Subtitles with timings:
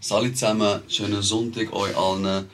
[0.00, 2.48] Salut zusammen, schönen Sonntag euch allen.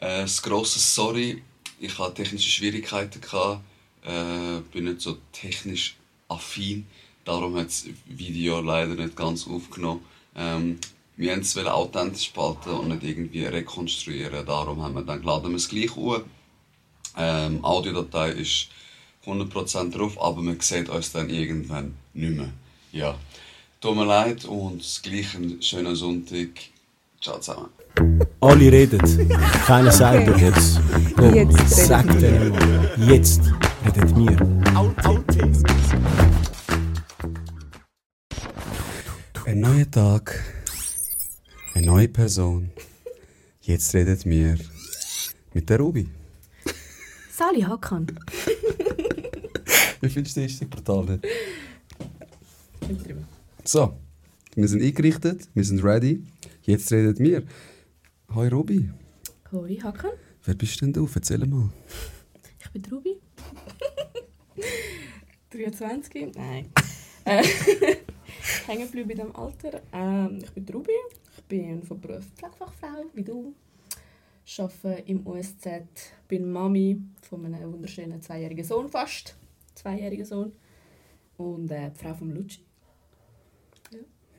[0.00, 1.44] Äh, das grosse Sorry,
[1.78, 3.20] ich hatte technische Schwierigkeiten.
[3.20, 3.60] Gehabt.
[4.04, 5.96] Äh, bin nicht so technisch
[6.28, 6.88] affin,
[7.24, 10.04] darum hat das Video leider nicht ganz aufgenommen.
[10.34, 10.80] Ähm,
[11.16, 14.44] wir wollten es authentisch behalten und nicht irgendwie rekonstruieren.
[14.44, 16.24] Darum haben wir dann laden wir es gleich an.
[17.16, 18.70] Ähm, Audiodatei ist
[19.24, 22.50] 100% drauf, aber man sieht uns dann irgendwann nicht mehr.
[22.90, 23.16] Ja.
[23.80, 26.48] Tut mir leid und das gleiche einen schönen Sonntag.
[27.20, 27.70] Ciao zusammen.
[28.40, 29.00] Alle reden,
[29.66, 30.46] keiner sagt okay.
[30.46, 30.80] jetzt.
[31.16, 32.94] Komm, jetzt sag denen mal.
[32.96, 33.40] Jetzt
[33.84, 34.36] redet mir.
[39.46, 40.44] Ein neuer Tag,
[41.74, 42.70] eine neue Person.
[43.62, 44.56] Jetzt redet mir
[45.54, 46.08] mit der Ruby.
[47.32, 48.06] Sali Hakan.
[50.00, 51.20] Wie findest du das erste Portal?
[53.64, 53.98] So,
[54.54, 56.22] wir sind eingerichtet, wir sind ready.
[56.68, 57.44] Jetzt redet wir.
[58.34, 58.90] Hoi Ruby.
[59.52, 60.10] Hoi Hakan.
[60.44, 61.08] Wer bist denn du?
[61.14, 61.70] Erzähl mal.
[62.60, 63.16] Ich bin Ruby.
[65.48, 66.34] 23?
[66.34, 66.70] Nein.
[67.24, 67.42] Äh,
[68.66, 69.80] Hängen geblieben in diesem Alter.
[69.94, 70.92] Ähm, ich bin Ruby.
[71.38, 73.54] Ich bin von Beruf Pflegefachfrau, wie du.
[74.44, 75.68] Ich arbeite im USZ.
[76.28, 79.38] Bin Mami von einem wunderschönen zweijährigen Sohn, fast.
[79.74, 80.52] Zweijährigen Sohn.
[81.38, 82.67] Und äh, die Frau von Luci.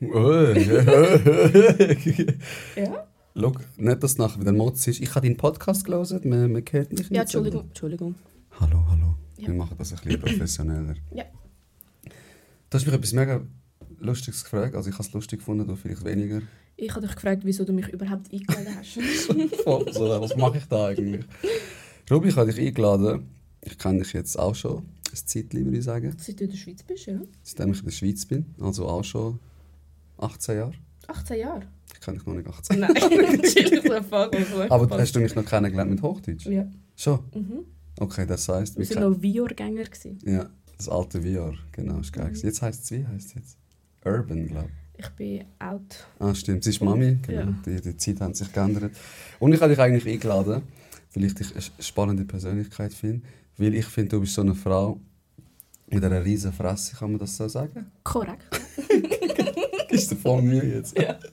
[2.76, 3.06] Ja.
[3.36, 5.00] Schau, nicht, dass nachher wieder Motz ist.
[5.00, 7.10] Ich habe deinen Podcast gelesen, man, man hört mich nicht.
[7.10, 7.64] Ja, Entschuldigung.
[7.64, 8.14] Entschuldigung.
[8.58, 9.14] Hallo, hallo.
[9.36, 9.48] Ja.
[9.48, 10.94] Wir machen das ein bisschen professioneller.
[11.14, 11.24] Ja.
[12.04, 13.42] Du hast mich etwas mega
[13.98, 14.74] Lustiges gefragt.
[14.74, 16.40] Also ich habe es lustig gefunden, du vielleicht weniger.
[16.76, 18.98] Ich habe dich gefragt, wieso du mich überhaupt eingeladen hast.
[19.92, 21.26] So, was mache ich da eigentlich?
[22.10, 23.28] Ruby, ich habe dich eingeladen.
[23.60, 26.16] Ich kenne dich jetzt auch schon ein Zeitchen, würde ich sagen.
[26.18, 27.20] Seit du in der Schweiz bist, ja?
[27.42, 29.38] Seitdem ich in der Schweiz bin, also auch schon
[30.20, 30.72] 18 Jahre.
[31.06, 31.62] 18 Jahre?
[31.92, 32.80] Ich kenne dich noch nicht 18.
[32.80, 33.92] Nein, natürlich.
[34.70, 36.46] Aber hast du mich noch kennengelernt mit Hochdeutsch?
[36.46, 36.66] Ja.
[36.96, 37.20] Schon?
[37.34, 37.64] Mhm.
[37.98, 38.78] Okay, das heisst...
[38.78, 39.84] Wir waren noch Vior-Gänger.
[40.24, 42.28] Ja, das alte VR, genau, ist geil.
[42.28, 42.46] gewesen.
[42.46, 43.58] Jetzt heisst es wie heisst es jetzt?
[44.04, 45.04] Urban, glaube ich.
[45.04, 46.06] Ich bin out.
[46.18, 47.40] Ah, stimmt, sie ist Mami, genau.
[47.40, 47.54] Ja.
[47.66, 48.92] Die, die Zeit hat sich geändert.
[49.38, 50.62] Und ich habe dich eigentlich eingeladen,
[51.14, 53.26] weil ich dich eine spannende Persönlichkeit finde.
[53.56, 55.00] Weil ich finde, du bist so eine Frau
[55.88, 57.90] mit einer riesen Fresse, kann man das so sagen?
[58.04, 58.46] Korrekt.
[59.90, 60.98] Ist dir voll Mühe jetzt.
[60.98, 61.18] Ja.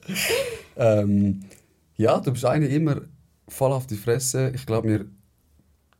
[0.80, 1.40] Ähm,
[1.96, 3.00] ja, du bist eine immer
[3.48, 4.52] voll auf die Fresse.
[4.54, 5.06] Ich glaube, wir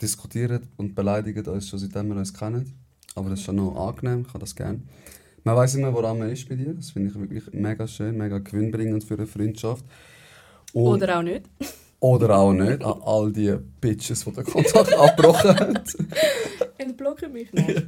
[0.00, 2.72] diskutieren und beleidigen uns schon seitdem wir uns kennen.
[3.16, 4.80] Aber das ist schon noch angenehm, ich habe das gerne.
[5.42, 6.74] Man weiß immer, woran man ist bei dir.
[6.74, 9.84] Das finde ich wirklich mega schön, mega gewinnbringend für eine Freundschaft.
[10.72, 11.46] Und- Oder auch nicht.
[12.00, 15.80] oder auch nicht, an all die Bitches, die den Kontakt abgebrochen haben.
[16.78, 17.84] Entblocken mich nicht.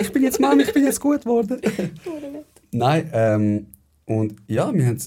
[0.00, 1.58] Ich bin jetzt Mann, ich bin jetzt gut geworden.
[1.58, 2.44] Oder nicht.
[2.72, 3.66] Nein, ähm,
[4.06, 4.98] und ja, wir haben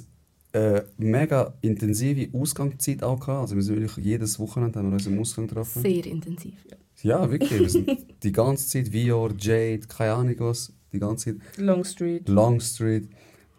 [0.54, 3.42] äh, mega intensive Ausgangszeit auch gehabt.
[3.42, 5.82] Also wir sind wirklich jedes Wochenende haben wir uns im Ausgang getroffen.
[5.82, 6.56] Sehr intensiv.
[6.70, 6.78] Ja.
[7.04, 7.60] Ja, wirklich.
[7.60, 7.90] Wir sind
[8.24, 12.28] die ganze Zeit Vior, Jade, keine Ahnung was, die ganze Zeit Long Street.
[12.28, 13.10] Long Street.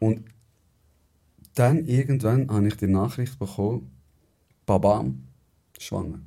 [0.00, 0.24] Und
[1.54, 3.90] dann irgendwann habe ich die Nachricht bekommen,
[4.66, 5.24] Babam,
[5.78, 6.20] schwanger.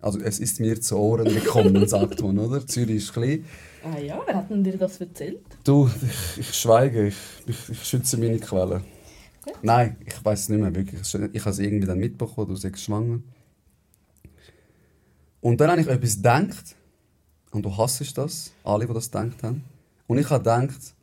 [0.00, 2.66] Also es ist mir zu Ohren gekommen, sagt man, oder?
[2.66, 3.44] Zürich ist klein.
[3.84, 5.40] Ah ja, wer hat denn dir das erzählt?
[5.64, 7.16] Du, ich, ich schweige, ich,
[7.46, 8.82] ich, ich schütze meine Quellen.
[9.44, 9.54] Gut.
[9.62, 11.00] Nein, ich weiß es nicht mehr wirklich.
[11.00, 13.20] Ich habe es irgendwie dann mitbekommen, du sagst schwanger.
[15.40, 16.76] Und dann habe ich etwas gedacht,
[17.50, 19.64] und du hasst das, alle, die das gedacht haben.
[20.06, 20.94] Und ich habe gedacht,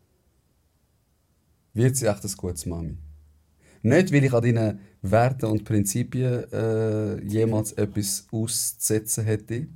[1.73, 2.97] wird sie echt ein gutes Mami?
[3.81, 9.67] Nicht, weil ich an deinen Werten und Prinzipien äh, jemals etwas auszusetzen hätte.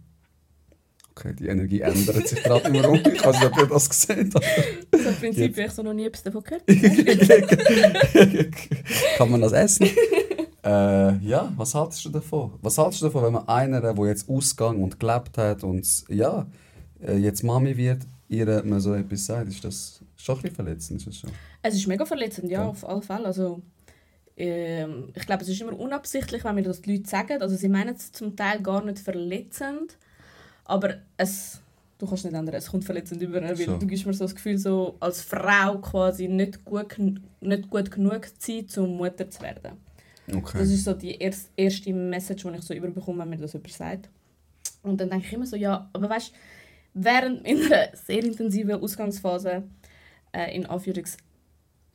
[1.20, 3.02] Okay, die Energie ändert sich gerade im Raum.
[3.14, 4.46] Ich weiß nicht, ob ihr das gesehen habt.
[4.92, 6.64] Das im Prinzip ich so noch nie etwas davon gehört.
[9.18, 9.88] Kann man das essen?
[10.64, 12.54] äh, ja, was haltest du davon?
[12.62, 16.48] Was haltest du davon, wenn man einer, der jetzt ausgegangen und gelebt hat und ja,
[17.06, 19.50] äh, jetzt Mami wird, ihr man so etwas sagt?
[19.50, 21.06] Ist das schon ein bisschen verletzend?
[21.06, 21.32] Ist schon?
[21.62, 22.68] Es ist mega verletzend, ja, Ja.
[22.70, 23.26] auf alle Fälle.
[23.26, 23.62] Also,
[24.38, 27.42] ähm, ich glaube, es ist immer unabsichtlich, wenn mir das die Leute sagen.
[27.42, 29.98] Also, sie meinen es zum Teil gar nicht verletzend,
[30.70, 31.62] aber es,
[31.98, 33.78] du kannst nicht ändern, es kommt verletzend über, weil So.
[33.78, 36.96] du gibst mir so das Gefühl, so als Frau quasi nicht gut,
[37.42, 39.78] nicht gut genug zu sein, um Mutter zu werden.
[40.32, 40.60] Okay.
[40.60, 43.72] Das ist so die erste, erste Message, die ich so überbekomme, wenn mir das jemand
[43.72, 44.10] sagt.
[44.84, 46.32] Und dann denke ich immer so, ja, aber weißt
[46.94, 49.64] während meiner sehr intensiven Ausgangsphase,
[50.32, 51.18] äh, in Anführungs-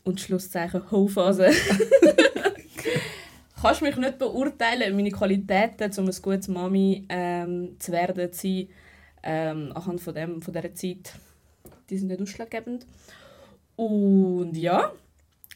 [0.02, 1.46] und Schlusszeichen Ho-Phase,
[3.64, 8.68] kannst mich nicht beurteilen, meine Qualitäten, um ein gutes Mami ähm, zu werden, zu sein,
[9.22, 11.14] ähm, anhand von, dem, von dieser Zeit,
[11.88, 12.84] die sind nicht ausschlaggebend.
[13.76, 14.92] Und ja,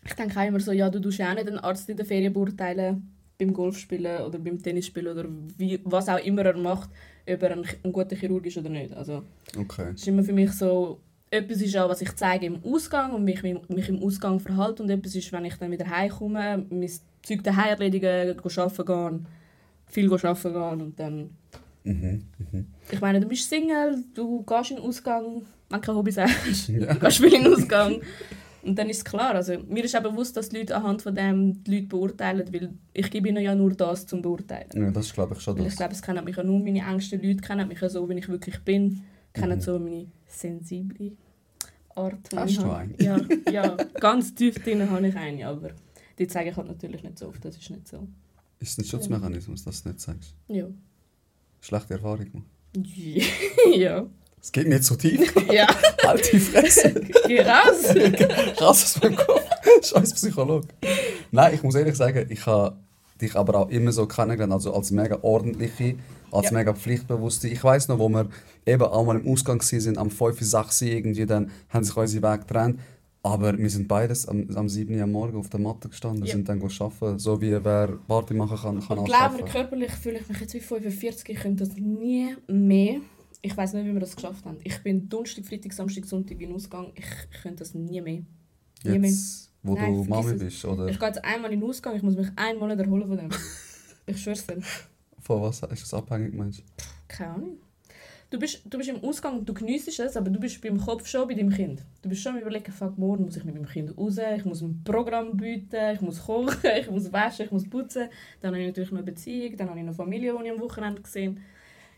[0.06, 2.06] ich denke auch immer so, ja, du tust ja auch nicht einen Arzt in der
[2.06, 5.28] Ferien beurteilen, beim Golfspielen oder beim Tennisspielen oder
[5.58, 6.88] wie, was auch immer er macht,
[7.28, 8.94] ob er ein, ein guter Chirurg ist oder nicht.
[8.94, 9.22] Also,
[9.56, 9.92] Okay.
[9.92, 10.98] ist immer für mich so,
[11.30, 14.88] etwas ist auch, was ich zeige im Ausgang und mich, mich im Ausgang verhalte und
[14.88, 16.90] etwas ist, wenn ich dann wieder heimkomme, mein
[17.22, 19.26] Zeug daheim erledigen, arbeiten gehen,
[19.86, 21.30] viel arbeiten gehen und dann...
[21.84, 22.24] Mhm.
[22.90, 26.68] Ich meine, du bist Single, du gehst in den Ausgang, wenn du kein Hobby hast,
[26.68, 26.94] Ja.
[26.94, 28.00] du gehst viel in den Ausgang.
[28.62, 31.14] Und dann ist es klar, also mir ist auch bewusst, dass die Leute anhand von
[31.14, 34.68] dem die Leute beurteilen, weil ich gebe ihnen ja nur das zum Beurteilen.
[34.74, 35.54] Ja, das glaube ich schon.
[35.56, 35.76] Weil ich Das.
[35.76, 38.28] glaube, es kennen mich ja nur meine engsten Leute, kennen mich ja so, wie ich
[38.28, 39.62] wirklich bin, kennen Mhm.
[39.62, 41.12] so meine sensible
[41.94, 42.18] Art.
[42.34, 42.76] Hast du habe.
[42.76, 42.94] eine?
[43.02, 43.18] Ja,
[43.50, 45.70] ja, ganz tief drin habe ich eine, aber
[46.18, 48.06] die zeige ich halt natürlich nicht so oft, das ist nicht so.
[48.60, 50.34] Ist es ein Schutzmechanismus, dass du nicht sagst?
[50.48, 50.66] Ja.
[51.60, 52.26] Schlechte Erfahrung.
[52.32, 52.44] Mann.
[53.74, 54.06] ja.
[54.40, 55.32] Es geht mir jetzt so tief.
[55.52, 55.66] Ja,
[56.06, 56.94] halt die Fresse.
[57.26, 57.82] geh raus!
[58.56, 59.42] Krass aus meinem Kopf.
[59.82, 60.68] Scheiß Psychologe.
[61.30, 62.76] Nein, ich muss ehrlich sagen, ich habe
[63.20, 65.96] dich aber auch immer so kennengelernt, also als mega ordentliche,
[66.30, 66.58] als Ja.
[66.58, 67.48] mega pflichtbewusste.
[67.48, 68.28] Ich weiß noch, wo wir
[68.66, 72.40] eben einmal im Ausgang waren, am 5, 6 Uhr irgendwie, dann haben sich unsere Wege
[72.44, 72.80] getrennt.
[73.22, 76.32] Aber wir sind beides am, am 7 Uhr am Morgen auf der Matte gestanden, Ja.
[76.34, 79.44] sind dann arbeiten, so wie wer Party machen kann, kann Und auch glaube arbeiten.
[79.44, 83.00] mir, körperlich fühle ich mich jetzt wie 45, ich könnte das nie mehr.
[83.42, 84.58] Ich weiß nicht, wie wir das geschafft haben.
[84.64, 86.92] Ich bin Donnerstag, Freitag, Samstag, Sonntag in Ausgang.
[86.94, 88.22] Ich, ich könnte das nie mehr.
[88.84, 89.10] Nie mehr.
[89.10, 90.38] Jetzt, wo Nein, du Mami es.
[90.38, 93.06] bist, oder Ich gehe jetzt einmal in den Ausgang, ich muss mich einen Monat erholen
[93.08, 93.30] von dem.
[94.06, 94.58] Ich schwör's dir.
[95.20, 96.62] von was ist das abhängig, meinst du?
[97.08, 97.58] Keine Ahnung.
[98.30, 101.26] Du bist, du bist im Ausgang du geniessest es, aber du bist beim Kopf schon
[101.26, 101.82] bei deinem Kind.
[102.02, 104.60] Du bist schon am überlegen, fuck, morgen muss ich mit meinem Kind raus, ich muss
[104.60, 108.08] ein Programm bieten, ich muss kochen, ich muss waschen, ich muss putzen.
[108.40, 110.60] Dann habe ich natürlich noch eine Beziehung, dann habe ich noch Familie, die ich am
[110.60, 111.40] Wochenende gesehen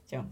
[0.09, 0.25] Ja,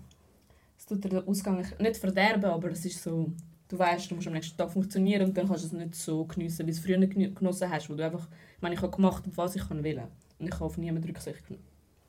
[0.78, 3.32] es tut dir den Ausgang nicht verderben, aber es ist so,
[3.66, 6.24] du weißt, du musst am nächsten Tag funktionieren und dann kannst du es nicht so
[6.26, 9.24] geniessen, wie du es früher genossen hast, wo du einfach, ich meine, ich habe gemacht,
[9.34, 10.04] was ich kann wollen.
[10.38, 11.64] Und ich habe auf niemanden Rücksicht genommen.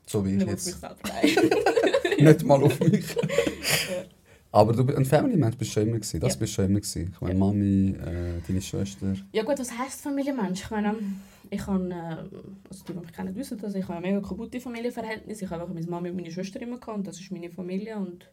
[0.06, 1.42] So wie ich Nicht auf mich jetzt.
[2.20, 3.16] Nicht mal auf mich.
[4.52, 6.18] Aber du, ein Family-Mensch bist schon immer gewesen.
[6.20, 6.38] Das Ja.
[6.40, 7.10] bist schon immer gewesen.
[7.12, 7.38] Ich meine, Ja.
[7.38, 9.14] Mami, äh, deine Schwester.
[9.32, 10.62] Ja gut, was heisst Familienmensch?
[10.62, 10.94] Ich meine,
[11.50, 12.38] ich habe, äh,
[12.68, 15.40] also die, die mich kennen, wissen das, ich habe ein mega kaputte Familienverhältnis.
[15.42, 18.28] Ich habe einfach meine Mami und meine Schwester immer gehabt das ist meine Familie und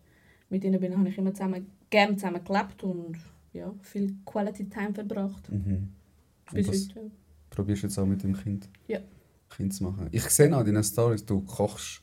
[0.49, 3.17] mit ihnen bin, habe ich immer zusammen, gerne zusammen gelebt und
[3.53, 5.51] ja, viel Quality Time verbracht.
[5.51, 5.89] Mhm.
[6.53, 7.11] Bis heute.
[7.51, 8.99] probierst du jetzt auch mit dem Kind, Ja.
[9.49, 10.07] kind zu machen.
[10.11, 12.01] Ich sehe auch in deinen Stories, du kochst.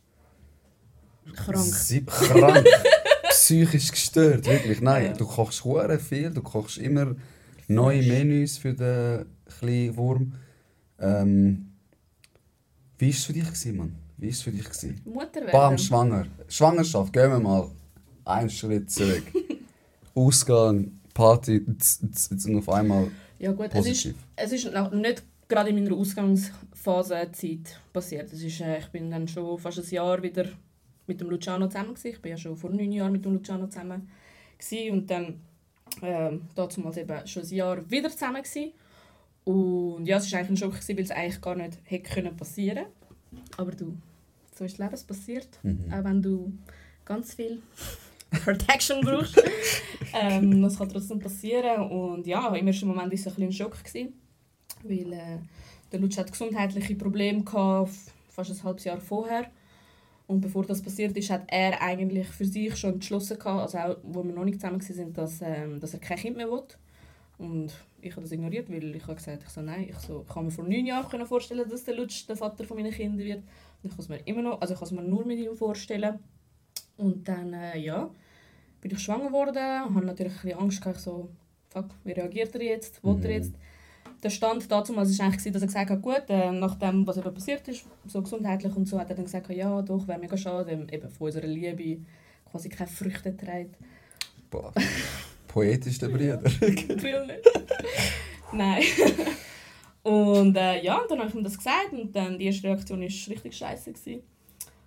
[1.34, 1.58] Krank.
[1.58, 2.64] Sie krank.
[3.44, 4.80] Psychisch gestört, wirklich.
[4.80, 5.12] Nein, Ja.
[5.12, 7.14] du kochst hure viel, du kochst immer
[7.68, 9.26] neue Menüs für den
[9.58, 10.32] kleinen Wurm.
[10.98, 11.72] Ähm,
[12.96, 13.94] wie war es für dich, gewesen, Mann?
[14.16, 14.64] Wie war es für dich?
[14.64, 14.98] Gewesen?
[15.04, 15.52] Mutter werden.
[15.52, 16.26] Bam, schwanger.
[16.48, 17.70] Schwangerschaft, gehen wir mal
[18.24, 19.24] einen Schritt zurück.
[20.14, 23.08] Ausgang, Party, und auf einmal
[23.38, 24.14] Ja gut, es ist, positiv.
[24.36, 28.32] es ist noch nicht gerade in meiner Ausgangsphase Zeit passiert.
[28.32, 30.46] Es ist, äh, ich bin dann schon fast ein Jahr wieder
[31.06, 32.08] mit dem Luciano zusammen gewesen.
[32.08, 34.10] Ich bin ja schon vor neun Jahren mit dem Luciano zusammen
[34.58, 34.92] gewesen.
[34.92, 35.40] und dann
[36.02, 38.72] ähm, damals eben schon ein Jahr wieder zusammen gewesen.
[39.44, 42.36] Und ja, es war eigentlich ein Schock, gewesen, weil es eigentlich gar nicht hätte können
[42.36, 42.86] passieren
[43.56, 43.96] Aber du,
[44.54, 45.48] so ist das Leben, passiert.
[45.62, 45.92] Mhm.
[45.92, 46.52] Auch wenn du
[47.04, 47.62] ganz viel
[48.44, 49.40] Protection brauchst.
[50.14, 51.90] ähm, das kann trotzdem passieren.
[51.90, 53.84] Und ja, im ersten Moment war es ein bisschen ein Schock.
[53.84, 54.14] Gewesen,
[54.82, 55.38] weil äh,
[55.92, 57.92] der Lutsch hat gesundheitliche Probleme gehabt,
[58.30, 59.50] fast ein halbes Jahr vorher.
[60.26, 63.96] Und bevor das passiert ist, hat er eigentlich für sich schon entschlossen gehabt, also auch,
[64.02, 66.62] wo wir noch nicht zusammen waren, dass, ähm, dass er kein Kind mehr will.
[67.36, 70.44] Und ich habe das ignoriert, weil ich habe gesagt, ich so, nein, ich, so, kann
[70.44, 73.38] mir vor neun Jahren können vorstellen, dass der Lutsch der Vater von meinen Kindern wird.
[73.82, 75.56] Und ich kann es mir immer noch, also ich kann es mir nur mit ihm
[75.56, 76.18] vorstellen.
[76.96, 78.08] Und dann, äh, ja,
[78.80, 81.28] bin ich schwanger geworden, habe natürlich ein bisschen Angst gehabt, ich so,
[81.70, 83.34] fuck, wie reagiert er jetzt, will er Mhm.
[83.34, 83.54] jetzt?
[84.24, 87.18] Der Stand dazu war eigentlich, gewesen, dass er gesagt hat, gut, äh, nach dem, was
[87.18, 90.36] eben passiert ist, so gesundheitlich und so, hat er dann gesagt, ja, doch, wäre mega
[90.36, 92.00] schade, wenn eben von unserer Liebe
[92.50, 93.76] quasi keine Früchte trägt.
[94.50, 94.72] Boah.
[95.48, 96.42] Poetisch der Bruder.
[96.42, 97.50] Will nicht.
[98.52, 98.82] Nein.
[100.02, 103.06] und äh, ja, dann habe ich ihm das gesagt und dann die erste Reaktion war
[103.06, 103.92] richtig scheiße.
[103.92, 104.22] Gewesen.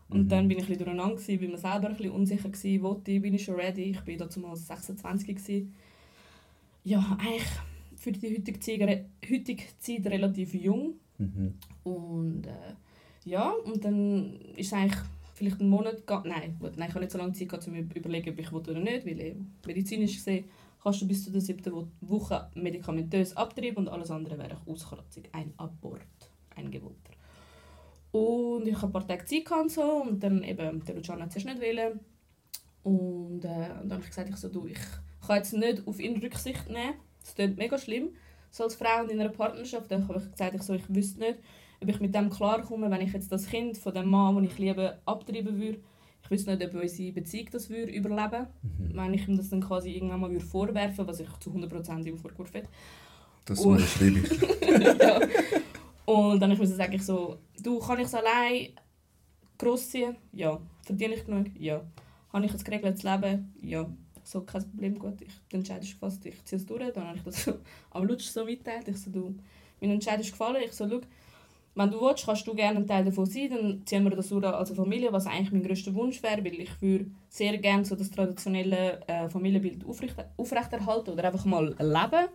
[0.09, 0.29] Und Mhm.
[0.29, 3.11] dann bin ich ein bisschen durcheinander, gewesen, weil man selber ein bisschen unsicher war, wollte
[3.11, 3.91] ich, bin ich schon ready.
[3.91, 5.27] Ich war damals 26.
[5.27, 5.75] Gewesen.
[6.83, 7.43] Ja, eigentlich
[7.97, 10.93] für die heutige Zeit, heutige Zeit relativ jung.
[11.17, 11.55] Mhm.
[11.83, 12.75] Und äh,
[13.25, 14.99] ja, und dann ist es eigentlich
[15.33, 16.03] vielleicht einen Monat.
[16.25, 18.39] Nein, gut, nein, ich habe nicht so lange Zeit gehabt, um mir zu überlegen, ob
[18.39, 20.45] ich will oder nicht, weil eben medizinisch gesehen
[20.81, 24.67] kannst du bis zu der siebten Wo- Woche medikamentös abtreiben und alles andere wäre eine
[24.67, 26.01] Auskreuzung, ein Abort,
[26.55, 27.13] ein gewollter.
[28.11, 31.21] Und ich habe ein paar Tage Zeit gehabt und so und dann eben, der Luciano
[31.23, 31.99] hat es nicht wollen.
[32.83, 34.79] Und äh, dann habe ich gesagt, ich, so, du, ich
[35.25, 36.93] kann jetzt nicht auf ihn Rücksicht nehmen,
[37.27, 38.09] das klingt mega schlimm,
[38.49, 39.91] so als Frau und in einer Partnerschaft.
[39.91, 41.39] Dann habe ich gesagt, ich, so, ich wüsste nicht,
[41.81, 44.57] ob ich mit dem klarkomme, wenn ich jetzt das Kind von dem Mann, den ich
[44.57, 45.79] liebe, abtreiben würde.
[46.23, 48.47] Ich wüsste nicht, ob unsere Beziehung das würde überleben
[48.79, 52.17] Wenn ich ihm das dann quasi irgendwann mal würde vorwerfen was ich zu 100% ihm
[52.17, 52.69] vorgeworfen hätte.
[53.45, 54.99] Das unterschreibe ich.
[54.99, 55.19] ja.
[56.05, 58.69] Und dann musste ich sagen, ich so, du, kann ich es allein
[59.57, 60.15] großziehen?
[60.33, 60.59] Ja.
[60.83, 61.47] Verdiene ich genug?
[61.57, 61.81] Ja.
[62.33, 63.53] Habe ich ein geregeltes Leben?
[63.61, 63.89] Ja.
[64.27, 65.21] So, kein Problem, gut.
[65.21, 66.91] Ich, der Entscheid ist gefasst, ich ziehe es durch.
[66.93, 67.53] Dann habe ich das so
[67.91, 68.85] am Lutsch so mitteilt.
[68.89, 69.35] Ich so, du,
[69.79, 70.61] mein Entscheid ist gefallen.
[70.65, 70.99] Ich so, schau,
[71.75, 74.43] wenn du willst, kannst du gerne ein Teil davon sein, dann ziehen wir das durch
[74.43, 78.09] als Familie, was eigentlich mein grösster Wunsch wäre, weil ich würde sehr gerne so das
[78.11, 82.27] traditionelle äh, Familienbild aufrecht, aufrechterhalten oder einfach mal leben.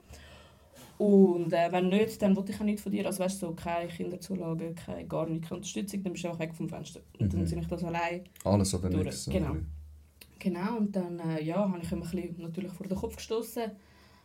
[0.99, 3.05] Und äh, wenn nicht, dann wollte ich auch nichts von dir.
[3.05, 6.39] Also weißt du, so keine Kinderzulagen, keine, gar nicht, keine Unterstützung, dann bist du auch
[6.39, 7.01] weg vom Fenster.
[7.19, 7.47] Und dann Mhm.
[7.47, 8.25] sind ich das allein.
[8.45, 9.27] Alles oder Durch, nichts.
[9.29, 9.57] genau.
[10.43, 13.71] Genau, und dann äh, ja, habe ich ihm ein bisschen natürlich vor den Kopf gestoßen.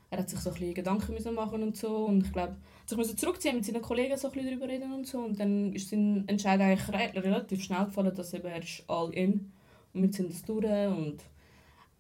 [0.10, 2.06] Er hat sich so ein bisschen Gedanken müssen machen und so.
[2.06, 2.56] Und ich glaube,
[2.88, 5.20] sich müssen zurückziehen mit seinen Kollegen so ein bisschen darüber reden und so.
[5.20, 9.14] Und dann ist sein Entscheid eigentlich re relativ schnell gefallen, dass eben er ist all
[9.14, 9.52] in.
[9.94, 11.18] Und wir sind es durch und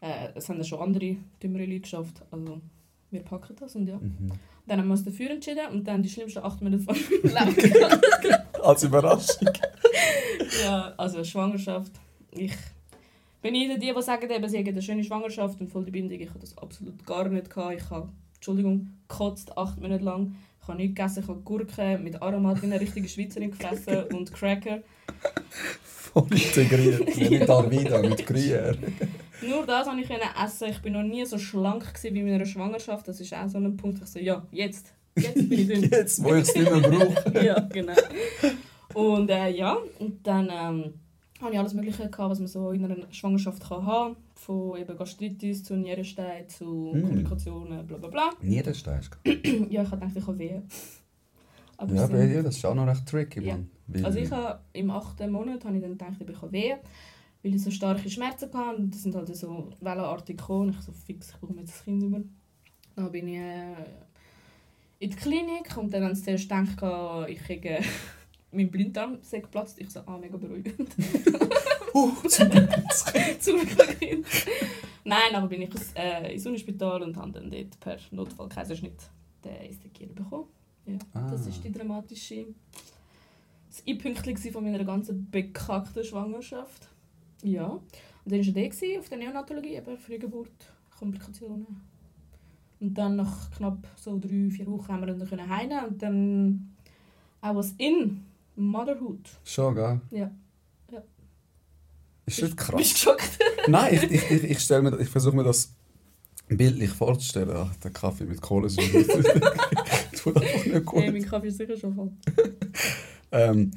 [0.01, 2.23] äh, es haben ja schon andere dümmere Leute geschafft.
[2.31, 2.59] Also
[3.11, 3.97] wir packen das und ja.
[3.97, 4.31] Mhm.
[4.65, 8.35] Dann haben wir uns dafür entschieden und dann die schlimmsten acht Monate von meinem Leben.
[8.63, 9.49] Als Überraschung.
[10.63, 11.91] Ja, also Schwangerschaft.
[12.31, 12.53] Ich
[13.51, 16.19] nicht die, die sagen, eben, sie haben eine schöne Schwangerschaft und voll die Bindung.
[16.19, 17.49] Ich habe das absolut gar nicht.
[17.49, 17.75] Gehabt.
[17.75, 20.35] Ich habe, Entschuldigung, gekotzt, acht Monate lang.
[20.61, 24.33] Ich habe nichts gegessen, ich habe Gurken mit Aromat wie eine richtige Schweizerin gefressen und
[24.33, 24.79] Cracker.
[25.83, 27.15] Voll integriert.
[27.17, 27.29] Ja.
[27.29, 28.77] Mit Arvida, mit Gruyère.
[29.47, 30.69] Nur das konnte ich essen.
[30.69, 33.07] Ich war noch nie so schlank wie in meiner Schwangerschaft.
[33.07, 34.01] Das ist auch so ein Punkt.
[34.01, 34.93] Ich so, ja, jetzt.
[35.15, 35.89] Jetzt bin ich dünn.
[35.89, 37.45] Jetzt, wo ich es nicht mehr brauche.
[37.45, 37.93] ja, genau.
[38.93, 40.93] Und äh, ja, und dann ähm,
[41.41, 44.23] hatte ich alles Mögliche, gehabt, was man so in einer Schwangerschaft kann haben kann.
[44.35, 47.01] Von eben Gastritis zu Nierenstein zu Mm.
[47.01, 48.29] Komplikationen, bla bla bla.
[48.41, 49.01] Nie den Stein.
[49.25, 49.31] Ja,
[49.83, 50.63] ich habe gedacht, ich habe Wehen.
[51.77, 53.55] Aber Ja, sind- dir, das ist auch noch recht tricky, Ja.
[53.55, 53.69] Mann.
[54.03, 56.77] Also ich habe im achten Monat habe ich dann gedacht, ich habe Wehen,
[57.43, 58.77] weil ich so starke Schmerzen hatte.
[58.81, 60.71] Und das sind halt so wellenartig gekommen.
[60.71, 62.19] Ich so, fix, ich bekomme jetzt das Kind über.
[62.95, 63.73] Dann bin ich äh,
[64.99, 67.77] in die Klinik und dann haben sie zuerst gedacht, ich kriege
[68.51, 69.79] mein Blinddarm sei geplatzt.
[69.79, 70.89] Ich so, ah, mega beruhigend.
[71.93, 72.69] Uh, zum Glück.
[73.39, 73.97] Zum Glück.
[75.03, 78.99] Nein, aber bin ich äh, ins Unispital und habe dann dort per Notfall Kaiserschnitt
[79.43, 80.45] den Estikier bekommen.
[80.85, 81.49] Ja, das Ah.
[81.49, 82.45] ist die dramatische
[83.69, 86.87] das gewesen von meiner ganzen bekackten Schwangerschaft.
[87.43, 87.67] Ja.
[87.67, 87.81] Und
[88.25, 90.51] dann war er der gewesen, auf der Neonatologie, eben Frühgeburt,
[90.97, 91.81] Komplikationen.
[92.79, 96.75] Und dann nach knapp so drei, vier Wochen haben wir ihn dann heimnehmen und dann
[97.43, 98.23] I was in
[98.57, 99.29] Motherhood.
[99.43, 100.01] Schon, gell?
[100.11, 100.31] Ja.
[100.91, 101.03] Ja.
[102.25, 102.71] Ist das Bist krass?
[102.71, 103.39] du geschockt?
[103.67, 105.73] Nein, ich, ich, ich, ich, mir, ich versuche mir das
[106.47, 107.55] bildlich vorzustellen.
[107.55, 109.05] Ach, der Kaffee mit Kohlensäure.
[110.15, 111.01] Tut einfach nicht gut.
[111.01, 112.11] Hey, mein Kaffee ist sicher schon voll.
[113.29, 113.71] Ähm,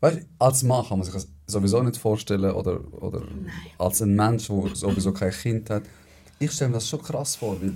[0.00, 3.22] weißt, als Mann kann man sich das sowieso nicht vorstellen oder, oder
[3.78, 5.84] als ein Mensch, der sowieso kein Kind hat.
[6.40, 7.74] Ich stelle mir das schon krass vor, weil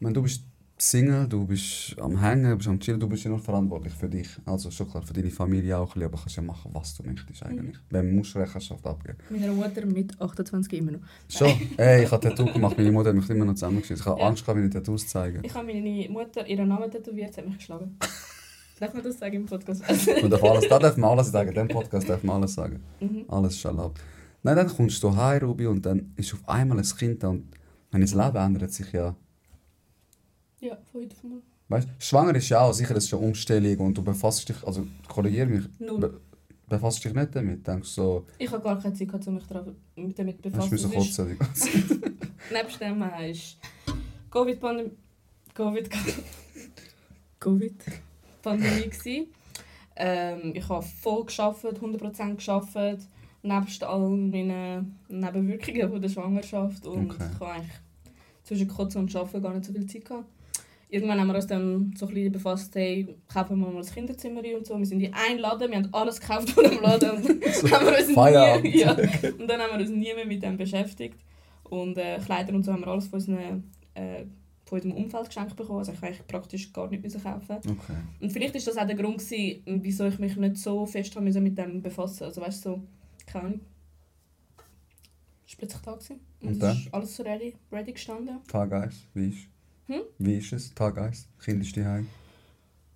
[0.00, 0.44] wenn du bist
[0.90, 4.06] Single, du bist am Hängen, du bist am Chillen, du bist ja nur verantwortlich für
[4.06, 4.28] dich.
[4.44, 7.02] Also schon klar, für deine Familie auch ein bisschen, aber kannst ja machen, was du
[7.04, 7.78] möchtest eigentlich.
[7.88, 9.16] Wem musst du Rechenschaft abgeben?
[9.30, 11.00] Meiner Mutter mit 28 immer noch.
[11.26, 14.02] Schon, ey, ich habe Tattoo gemacht, meine Mutter hat mich immer noch zusammengeschützt.
[14.02, 14.26] Ich habe Ja.
[14.26, 15.40] Angst meine Tattoos zu zeigen.
[15.42, 17.96] Ich habe meine Mutter ihren Namen tätowiert, sie hat mich geschlagen.
[18.78, 19.82] Darf man das sagen im Podcast?
[20.20, 22.80] Man darf alles, da darf man alles sagen, in diesem Podcast darf man alles sagen.
[23.00, 23.24] mhm.
[23.28, 24.00] Alles ist erlaubt.
[24.42, 27.46] Nein, dann kommst du heim, Ruby, und dann ist auf einmal ein Kind da und
[27.92, 29.16] mein Leben ändert sich ja.
[30.64, 31.42] Ja, von heute auf morgen.
[31.68, 34.86] Weißt, schwanger ist ja auch sicher, das ist eine Umstellung und du befasst dich, also
[35.08, 36.00] korrigiere mich, Null.
[36.00, 36.20] be
[36.66, 37.66] befasst dich nicht damit.
[37.66, 39.34] Denkst so, Ich habe gar keine Zeit, gehabt, um
[40.06, 40.90] mich damit zu hast befassen.
[40.90, 42.12] du Es ist- kotzen die ganze Zeit.
[42.52, 43.58] Nebst dem ist
[44.30, 44.90] Covid-Pandemie.
[45.54, 45.90] Covid.
[47.40, 47.84] Covid.
[48.42, 49.28] Pandemie gsi.
[49.96, 52.74] Ähm, ich habe voll geschafft, 100% geschafft,
[53.42, 57.24] nebst all meinen Nebenwirkungen von der Schwangerschaft und Okay.
[57.32, 57.72] ich habe eigentlich
[58.42, 60.24] zwischen Kotzen und Arbeiten gar nicht so viel Zeit gehabt.
[60.94, 64.42] Irgendwann haben wir uns dann so ein bisschen befasst, hey, kaufen wir mal ein Kinderzimmer
[64.56, 64.78] und so.
[64.78, 67.86] Wir sind in einen Laden, wir haben alles gekauft von dem Laden und dann haben
[67.86, 68.62] wir uns Feierabend.
[68.62, 71.18] nie, ja, und dann haben wir uns nie mehr mit dem beschäftigt.
[71.64, 74.24] Und äh, Kleider und so haben wir alles von, unseren, äh,
[74.66, 75.80] von unserem Umfeld geschenkt bekommen.
[75.80, 77.56] Also ich habe eigentlich praktisch gar nicht müssen kaufen.
[77.56, 77.96] Okay.
[78.20, 81.24] Und vielleicht ist das auch der Grund, gewesen, wieso ich mich nicht so fest haben
[81.24, 82.22] müssen mit dem befassen.
[82.22, 82.82] Also weißt du, so,
[83.26, 83.60] keine Ahnung.
[85.44, 85.92] Es war plötzlich da.
[85.92, 86.20] Gewesen.
[86.40, 88.38] Und, Und es ist alles so ready, ready gestanden.
[88.46, 89.53] Tag 1, wie ist
[89.86, 90.00] Hm?
[90.18, 90.74] Wie ist es?
[90.74, 92.08] Tag 1, Kind ist daheim.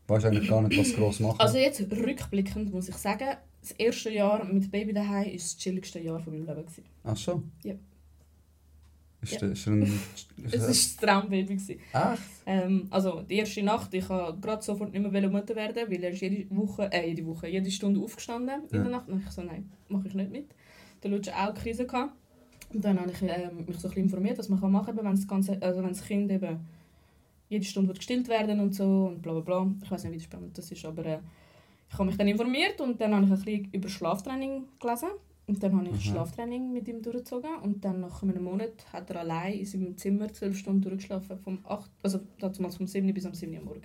[0.07, 1.39] Weißt eigentlich gar nicht, was gross machen.
[1.39, 3.29] Also jetzt rückblickend muss ich sagen,
[3.61, 6.63] das erste Jahr mit Baby daheim war das chilligste Jahr von meinem Leben.
[6.65, 6.85] Gewesen.
[7.05, 7.43] Ach so?
[7.63, 7.75] Ja.
[9.21, 9.39] Ist, Ja.
[9.41, 9.83] der, ist ein...
[10.45, 11.57] Ist Es war das Traumbaby.
[11.57, 11.71] gewesen.
[11.93, 12.23] echt?
[12.47, 16.11] Ähm, also die erste Nacht, ich wollte gerade sofort nicht mehr Mutter werden, weil er
[16.11, 18.83] ist jede Woche, äh, jede Woche, jede Stunde aufgestanden in Ja.
[18.85, 19.09] der Nacht.
[19.09, 20.47] Und ich so, nein, mache ich nicht mit.
[21.03, 22.13] Der Lutsch auch Krise gehabt.
[22.73, 25.15] Und dann habe ich ähm, mich so ein bisschen informiert, was man machen kann, wenn
[25.17, 26.61] das, Ganze, also wenn das Kind eben
[27.49, 29.73] jede Stunde wird gestillt werden und so und bla bla bla.
[29.83, 31.19] Ich weiß nicht, wie spannend das ist, aber äh,
[31.91, 35.09] ich habe mich dann informiert und dann habe ich ein bisschen über Schlaftraining gelesen.
[35.47, 36.01] Und dann habe ich Mhm.
[36.13, 40.31] Schlaftraining mit ihm durchgezogen und dann nach einem Monat hat er allein in seinem Zimmer
[40.31, 43.83] zwölf Stunden durchgeschlafen, vom 8, also damals vom 7 bis am 7 Uhr morgen.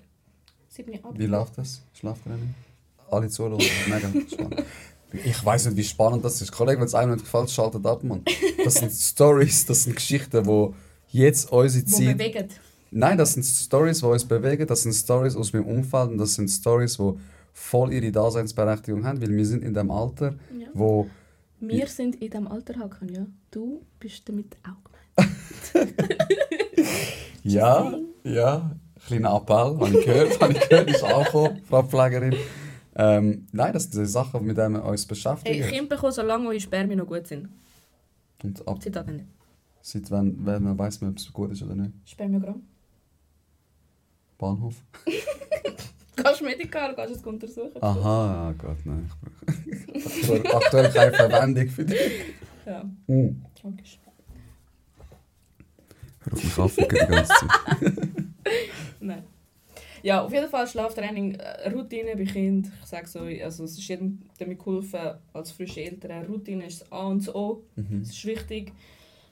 [0.68, 1.20] 7 Uhr Abend.
[1.20, 1.82] Wie läuft das?
[1.94, 2.54] Schlaftraining?
[3.10, 4.64] Alle zuhören, mega spannend.
[5.24, 6.52] Ich weiß nicht, wie spannend das ist.
[6.52, 8.26] Kollege, wenn es einem nicht gefällt, schaltet ab, Mann.
[8.66, 12.50] Das sind Stories, das sind Geschichten, die jetzt unsere Wo Zeit...
[12.96, 16.36] Nein, das sind Stories, die uns bewegen, das sind Stories aus meinem Umfeld und das
[16.36, 17.12] sind Stories, die
[17.54, 20.68] voll ihre Daseinsberechtigung haben, weil wir sind in dem Alter, Ja.
[20.74, 21.08] wo...
[21.60, 23.26] Wir sind in diesem Alter, Hakan, ja.
[23.50, 25.94] Du bist damit auch gemeint.
[27.44, 28.72] Ja, ja,
[29.06, 32.36] kleiner Appell, habe ich gehört, habe ich gehört, ist angekommen, Frau Pflegerin.
[32.96, 35.68] Ähm, nein, das sind Sachen, mit denen wir uns Hey, beschäftigen.
[35.68, 37.50] Kind bekommen, solange eure Spermien noch gut sind.
[38.44, 39.26] Und ab Zitat Ende.
[39.82, 41.92] seit wann, wann man weiß, ob es gut ist oder nicht.
[42.06, 42.62] Spermiogramm.
[44.44, 44.76] Bahnhof.
[46.16, 47.82] Gehst du Medikal, gehst du es untersuchen?
[47.82, 49.10] Aha, ja, Gott, nein.
[49.96, 52.00] Ich brauche aktuell, aktuell keine Verwendung für dich.
[52.66, 53.42] Ja, Mm.
[53.60, 54.00] tragisch.
[56.26, 57.50] Hör auf mich aufregen die ganze Zeit.
[59.02, 59.24] Nein.
[60.04, 62.72] Ja, auf jeden Fall Schlaftraining, äh, Routine bei Kind.
[62.82, 65.00] Ich sage so, also es ist jedem damit geholfen,
[65.34, 66.26] als frische Eltern.
[66.26, 67.64] Routine ist das A und das O.
[67.76, 68.02] Mhm.
[68.04, 68.72] Es ist wichtig.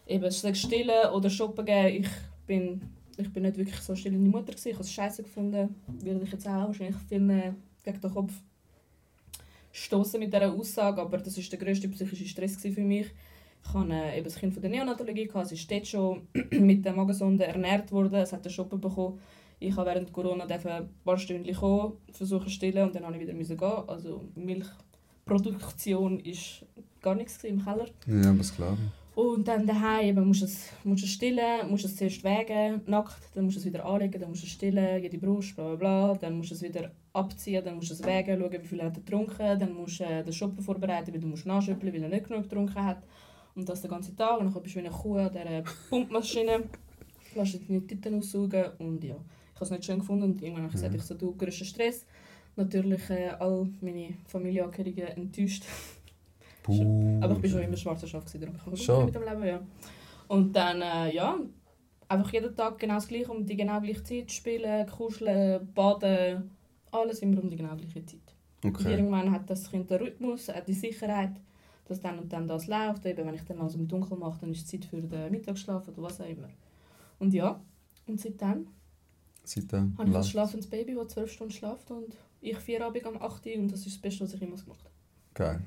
[0.08, 2.04] Eben, es ist stillen oder shoppen gehen.
[2.04, 2.10] Ich
[2.48, 2.82] bin,
[3.18, 4.70] ich bin nicht wirklich so stillende Mutter gewesen.
[4.70, 5.76] Ich habe es scheiße gefunden.
[5.88, 8.34] Würde ich jetzt auch wahrscheinlich vielen gegen den Kopf
[9.72, 11.02] stoßen mit dieser Aussage.
[11.02, 13.08] Aber das war der grösste psychische Stress für mich.
[13.64, 15.28] Ich hatte äh, eben das Kind von der Neonatologie.
[15.28, 15.46] gehabt.
[15.46, 18.16] Es ist dort schon mit der Magensonde ernährt worden.
[18.16, 19.20] Es hat den Shoppen bekommen.
[19.60, 23.34] Ich habe während Corona ein paar Stunden kommen, versuchen stillen und dann musste ich wieder
[23.38, 23.84] müssen gehen.
[23.88, 26.68] Also Milchproduktion war
[27.00, 27.86] gar nichts im Keller.
[28.08, 28.76] Ja, aber klar.
[29.22, 32.82] Und dann daheim eben musst du es, musst du es stillen, musst es zuerst wägen,
[32.88, 35.76] nackt, dann musst du es wieder anlegen, dann musst du es stillen, jede Brust, bla
[35.76, 38.68] bla bla, dann musst du es wieder abziehen, dann musst du es wägen, schauen, wie
[38.68, 41.94] viel hat er getrunken, dann musst du äh, den Shoppen vorbereiten, weil du musst nachschöpfen,
[41.94, 43.04] weil er nicht genug getrunken hat.
[43.54, 46.64] Und das den ganzen Tag, und dann bist du wie eine Kuh an dieser Pumpmaschine,
[47.36, 49.18] lässt dir die Titten aussaugen und ja,
[49.54, 51.66] ich habe es nicht schön gefunden und irgendwann habe ich gesagt, ich so, du, grösster
[51.66, 52.08] Stress.
[52.56, 55.64] Natürlich äh, all meine Familienangehörigen enttäuscht.
[56.64, 57.20] Puh.
[57.22, 59.06] Aber ich war schon immer schwarzer Schaf, gewesen, darum ich Schon.
[59.06, 59.60] mit dem Leben, ja.
[60.28, 61.38] Und dann, äh, ja,
[62.08, 66.52] einfach jeden Tag genau das Gleiche, um die genau gleiche Zeit spielen, kuscheln, baden,
[66.92, 68.20] alles immer um die genau gleiche Zeit.
[68.64, 68.92] Okay.
[68.92, 71.32] irgendwann hat das Kind den Rhythmus, hat die Sicherheit,
[71.86, 73.06] dass dann und dann das läuft.
[73.06, 76.04] Eben, wenn ich dann im Dunkeln mache, dann ist es Zeit für den Mittagsschlaf oder
[76.04, 76.50] was auch immer.
[77.18, 77.60] Und ja,
[78.08, 78.68] und seitdem
[79.44, 79.98] Seitdem.
[79.98, 83.46] habe ich ein schlafendes Baby, das zwölf Stunden schläft und ich vier Abend am 8
[83.48, 84.94] Uhr und das ist das Beste, was ich jemals gemacht habe.
[85.34, 85.62] Geil.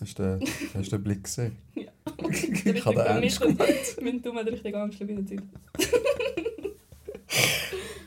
[0.00, 1.56] Hast du, den- hast du den Blick gesehen?
[1.74, 1.90] Ja.
[2.30, 3.96] Ich habe den ernst gemeint.
[4.02, 5.42] Mein Dumm hat richtig Angst in der Zeit.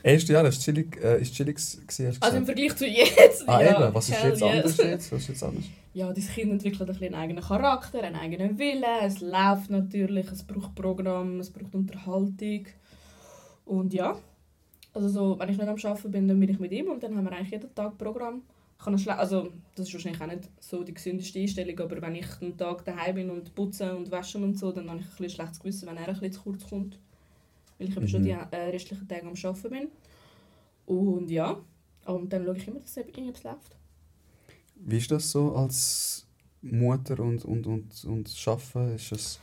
[0.02, 2.46] Erste Jahr war chillig, äh, ist chillig gewesen, Also im.
[2.46, 3.46] Vergleich zu jetzt.
[3.46, 4.50] Ah ja, eben, was ist hell jetzt yes.
[4.50, 5.12] anders jetzt?
[5.12, 5.64] Was ist jetzt anders?
[5.92, 8.84] Ja, das Kind entwickelt ein einen eigenen Charakter, einen eigenen Willen.
[9.04, 12.66] Es läuft natürlich, es braucht Programm, es braucht Unterhaltung.
[13.66, 14.16] Und ja,
[14.94, 17.14] also so, wenn ich nicht am Arbeiten bin, dann bin ich mit ihm und dann
[17.16, 18.42] haben wir eigentlich jeden Tag Programm.
[18.82, 22.26] Kann schle- also, das ist wahrscheinlich auch nicht so die gesündeste Einstellung, aber wenn ich
[22.40, 25.30] einen Tag daheim bin und putze und wasche und so, dann habe ich ein bisschen
[25.30, 26.98] schlechtes Gewissen, wenn er ein bisschen zu kurz kommt.
[27.78, 28.24] Weil ich eben schon Mhm.
[28.24, 29.88] die äh, restlichen Tage am Arbeiten bin.
[30.86, 31.60] Und ja,
[32.06, 33.76] und dann schaue ich immer, dass es läuft.
[34.76, 36.26] Wie ist das so als
[36.62, 38.94] Mutter und, und, und, und Arbeiten?
[38.94, 39.38] Ist das...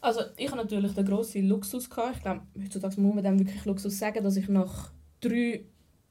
[0.00, 2.16] Also ich habe natürlich den grossen Luxus gehabt.
[2.16, 5.64] Ich glaube, heutzutage muss man dem wirklich Luxus sagen, dass ich nach drei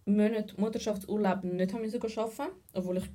[0.10, 3.10] Monaten Mutterschaftsurlaub nicht haben müssen arbeiten Obwohl ich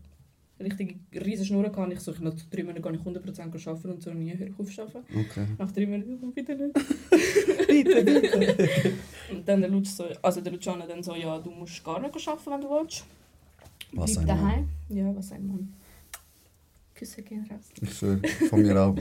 [0.61, 1.93] richtig riesen Schnurren hatte.
[1.93, 4.79] Ich so, nach drei Monaten gehe ich 100% arbeiten und so nie höre ich auf
[4.79, 5.05] arbeiten.
[5.19, 5.47] Okay.
[5.59, 6.75] Nach drei Monaten, bitte nicht.
[7.67, 8.93] bitte, bitte.
[9.31, 12.29] Und dann der Lutsch so, also der Luciano dann so, ja, du musst gar nicht
[12.29, 13.05] arbeiten, wenn du willst.
[13.93, 14.47] Was Bleib ein Mann.
[14.47, 14.69] daheim.
[14.89, 15.73] Ja, was ein Mann.
[16.95, 17.71] Küsse gehen raus.
[17.81, 18.97] Ich schwöre, von mir auch.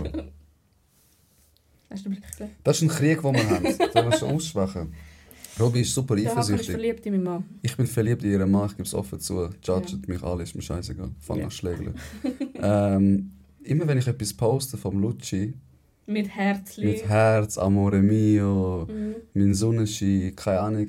[1.90, 2.24] Hast du Blick?
[2.64, 3.64] Das ist ein Krieg, den wir haben.
[3.64, 4.94] Den wir schon aussprechen.
[5.60, 6.72] Robi ist super Der Hakan ist eifersüchtig.
[6.76, 7.44] verliebt in meinen Mann.
[7.62, 9.50] Ich bin verliebt in ihren Mann, ich gebe es offen zu.
[9.64, 11.12] Judget mich alle, ist mir scheißegal.
[11.20, 11.46] Fang Ja.
[11.46, 11.94] an schlägeln.
[12.56, 13.32] ähm,
[13.64, 15.54] immer wenn ich etwas poste vom Lucci,
[16.08, 16.86] Mit Herzli.
[16.88, 19.16] mit Herz, Amore mio, Mhm.
[19.34, 20.88] mein Sonnenschein, keine Ahnung,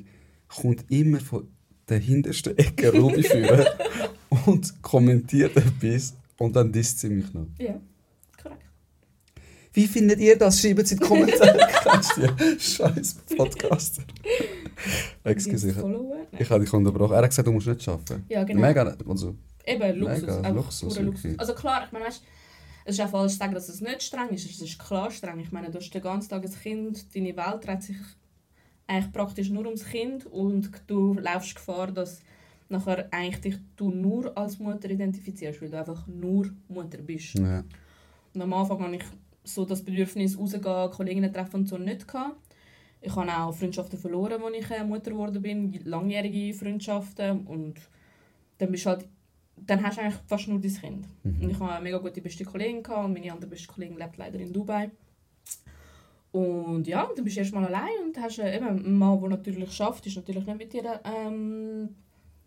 [0.49, 1.47] kommt immer von
[1.89, 3.67] der hintersten Ecke Ruby führen
[4.47, 7.47] und kommentiert etwas und dann disst sie mich noch.
[7.59, 7.79] Ja.
[9.75, 10.61] Wie findet ihr das?
[10.61, 11.59] Schreibt es in die Kommentare.
[12.59, 14.05] Scheiß Podcaster?
[15.25, 17.15] Excuse, ich, ich habe dich unterbrochen.
[17.15, 18.25] Er hat gesagt, du musst nicht arbeiten.
[18.29, 18.61] Ja, genau.
[18.61, 19.35] Mega, also,
[19.67, 20.23] Eben, Luxus.
[20.23, 21.39] Mega Luxus, Luxus.
[21.39, 22.23] Also klar, ich meine, weißt,
[22.85, 24.49] es ist auch falsch zu sagen, dass es nicht streng ist.
[24.49, 25.41] Es ist klar streng.
[25.41, 27.97] Ich meine, du hast den ganzen Tag ein Kind, deine Welt dreht sich
[28.87, 32.21] eigentlich praktisch nur ums Kind und du laufst Gefahr, dass
[32.69, 37.39] nachher eigentlich dich du nur als Mutter identifizierst, weil du einfach nur Mutter bist.
[37.39, 37.65] ja.
[38.35, 39.05] Und am Anfang hatte ich
[39.45, 42.09] so das Bedürfnis, rauszugehen, Kolleginnen treffen und so nicht.
[42.09, 42.37] Gehabt.
[43.01, 47.47] Ich habe auch Freundschaften verloren, als ich äh, Mutter geworden bin, langjährige Freundschaften.
[47.47, 47.75] Und
[48.59, 49.07] dann, bist halt,
[49.57, 51.07] dann hast du eigentlich fast nur dein Kind.
[51.23, 54.17] Und ich hatte eine mega gute beste Kollegin gehabt, und meine andere beste Kollegin lebt
[54.17, 54.91] leider in Dubai.
[56.33, 59.71] Und ja, dann bist du erstmal allein und hast äh, eben einen Mann, der natürlich
[59.71, 61.91] schafft, ist natürlich nicht mit dir ähm,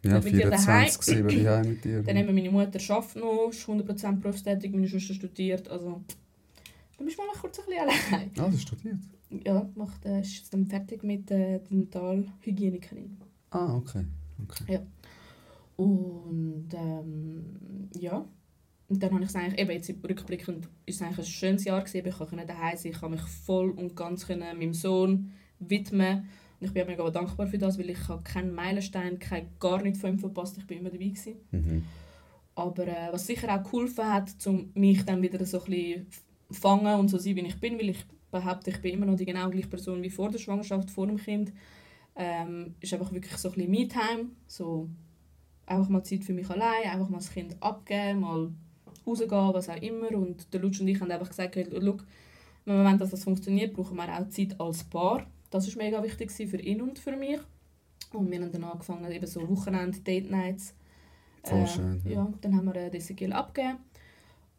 [0.03, 0.89] Ja, Mit dir daheim.
[0.89, 2.03] 24 7 daheim mit dir.
[2.03, 6.01] dann eben meine Mutter arbeitet noch, ist 100% berufstätig, meine Schwester studiert, also
[6.97, 8.31] dann bist du mal kurz ein bisschen allein.
[8.37, 8.97] Ah, du studiert?
[9.45, 13.17] Ja, macht, äh, ist dann fertig mit äh, Dentalhygienikerin.
[13.51, 14.05] Ah, okay.
[14.43, 14.79] okay.
[15.75, 18.25] Und ähm, ja,
[18.89, 21.81] und dann habe ich es eigentlich, eben jetzt rückblickend, ist es eigentlich ein schönes Jahr
[21.81, 26.29] gewesen, ich konnte daheim sein, ich konnte mich voll und ganz können meinem Sohn widmen.
[26.59, 29.97] Und ich bin mega dankbar für das, weil ich habe keinen Meilenstein, kein, gar nicht
[29.97, 31.35] von ihm verpasst, ich bin immer dabei gewesen.
[31.51, 31.83] Mhm.
[32.55, 36.07] Aber äh, was sicher auch geholfen hat, um mich dann wieder so ein bisschen
[36.51, 39.25] fangen und so sein, wie ich bin, weil ich behaupte, ich bin immer noch die
[39.25, 41.51] genau gleiche Person wie vor der Schwangerschaft, vor dem Kind,
[42.15, 44.89] ähm, ist einfach wirklich so ein bisschen Me-Time, so
[45.65, 48.51] einfach mal Zeit für mich allein, einfach mal das Kind abgeben, mal
[49.05, 50.11] rausgehen, was auch immer.
[50.11, 51.97] Und der Lutsch und ich haben einfach gesagt, hey, schau,
[52.65, 55.25] wenn wir wollen, dass das funktioniert, brauchen wir auch Zeit als Paar.
[55.49, 57.39] Das war mega wichtig für ihn und für mich.
[58.13, 60.73] Und wir haben dann angefangen, eben so Wochenende, Date Nights.
[61.43, 62.11] Voll Äh, schön, ja.
[62.11, 62.33] ja.
[62.41, 63.77] dann haben wir äh, das Gel abgegeben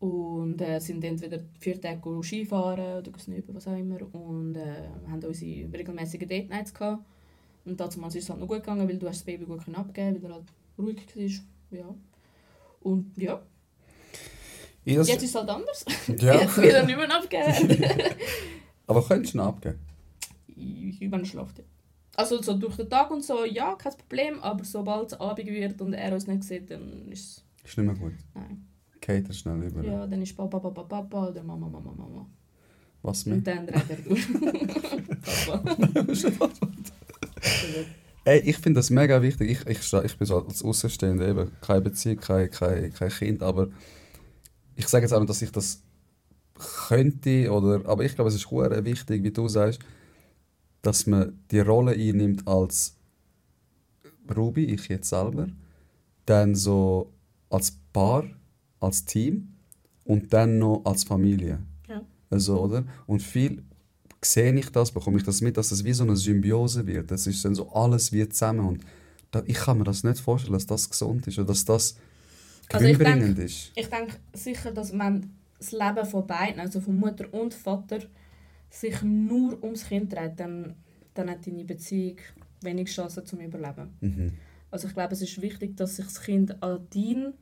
[0.01, 3.99] und äh, sind entweder vier Tage Skifahren oder snooben, was auch immer.
[4.15, 7.05] Und äh, haben unsere regelmäßigen Date Nights gehabt.
[7.65, 9.77] Und dazu ist es halt noch gut gegangen, weil du hast das Baby gut können
[9.77, 10.47] abgeben weil er halt
[10.79, 11.79] ruhig war.
[11.79, 11.95] Ja.
[12.81, 13.43] Und ja,
[14.85, 15.85] Ich das, jetzt ist es halt anders.
[16.19, 16.41] ja.
[16.41, 17.85] Jetzt wieder nicht mehr abgeben.
[18.87, 19.79] Aber könntest du ihn abgeben?
[21.01, 21.51] über den Schlaf.
[21.57, 21.65] ja.
[22.17, 25.81] Also so durch den Tag und so, ja, kein Problem, aber sobald es Abend wird
[25.81, 27.45] und er uns nicht sieht, dann ist es...
[27.65, 28.15] Ist nicht mehr gut.
[28.35, 28.67] Nein.
[29.09, 29.83] Kate schnell über.
[29.83, 32.27] Ja, dann ist Papa, Papa, Papa oder Mama, Mama, Mama.
[33.01, 33.37] Was mehr?
[33.37, 34.31] Und dann dreht er durch.
[36.39, 36.53] Papa.
[38.25, 39.51] Ey, ich finde das mega wichtig.
[39.51, 43.69] Ich, ich, ich bin so als Außenstehender eben keine Beziehung, kein, kein, kein Kind, aber
[44.77, 45.83] ich sage jetzt auch nicht, dass ich das
[46.89, 49.79] könnte oder, aber ich glaube, es ist hure wichtig, wie du sagst,
[50.83, 52.95] dass man die Rolle einnimmt als
[54.37, 55.49] Ruby, ich jetzt selber,
[56.27, 57.11] dann so
[57.49, 58.25] als Paar,
[58.81, 59.55] als Team
[60.05, 61.59] und dann noch als Familie.
[61.89, 62.03] Ja.
[62.31, 62.85] Also, oder?
[63.07, 63.63] Und viel
[64.25, 67.11] sehe ich das, bekomme ich das mit, dass es wie so eine Symbiose wird.
[67.11, 68.67] Das ist dann so alles wie zusammen.
[68.67, 68.85] Und
[69.31, 71.97] da, ich kann mir das nicht vorstellen, dass das gesund ist oder dass das
[72.73, 73.73] Also ich gewinnbringend ist.
[73.75, 78.01] Ich denke sicher, dass man das Leben von beiden, also von Mutter und Vater,
[78.71, 80.75] sich nur ums Kind dreht, dann,
[81.15, 82.17] dann hat deine Beziehung
[82.61, 83.91] wenig Chancen zum Überleben.
[84.01, 84.33] Mhm.
[84.71, 87.35] Also ich glaube, es ist wichtig, dass sich das Kind an deinen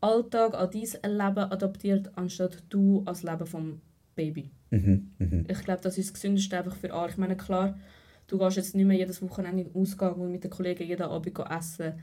[0.00, 3.80] Alltag, an dein Leben adaptiert, anstatt du als Leben vom
[4.14, 4.50] Baby.
[4.70, 5.10] Mhm.
[5.18, 5.46] Mhm.
[5.48, 7.10] Ich glaube, das ist das Gesündeste einfach für alle.
[7.10, 7.78] Ich meine, klar,
[8.26, 11.02] du gehst jetzt nicht mehr jedes Wochenende in den Ausgang und mit den Kollegen jeden
[11.02, 11.94] Abend essen.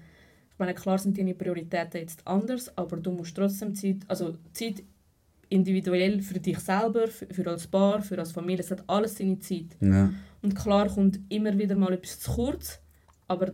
[0.52, 4.84] Ich meine, klar sind deine Prioritäten jetzt anders, aber du musst trotzdem Zeit, also Zeit
[5.50, 9.40] individuell für dich selber, für, für als Paar, für als Familie, es hat alles seine
[9.40, 9.78] Zeit.
[9.82, 10.12] Ja.
[10.42, 12.80] Und klar kommt immer wieder mal etwas zu kurz,
[13.28, 13.54] aber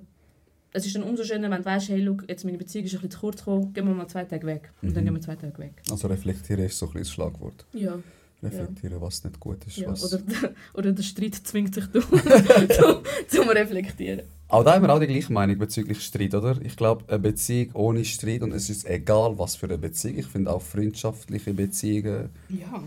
[0.72, 2.98] es ist dann umso schöner, wenn du weißt, hey, look, jetzt meine Beziehung ist ein
[2.98, 4.72] bisschen zu kurz gekommen, gehen wir mal zwei Tage weg.
[4.82, 5.08] Und dann Mhm.
[5.08, 5.74] gehen wir zwei Tage weg.
[5.90, 7.66] Also reflektieren ist so ein bisschen das Schlagwort.
[7.74, 7.98] Ja.
[8.42, 9.78] Reflektieren, was nicht gut ist.
[9.78, 9.90] ja.
[9.90, 10.14] was...
[10.14, 10.24] Oder,
[10.74, 14.22] oder der Streit zwingt dich du, zum, zum Reflektieren.
[14.48, 16.58] Aber da haben wir auch die gleiche Meinung bezüglich Streit, oder?
[16.64, 20.26] Ich glaube, eine Beziehung ohne Streit, und es ist egal, was für eine Beziehung, ich
[20.28, 22.82] finde auch freundschaftliche Beziehungen, Ja.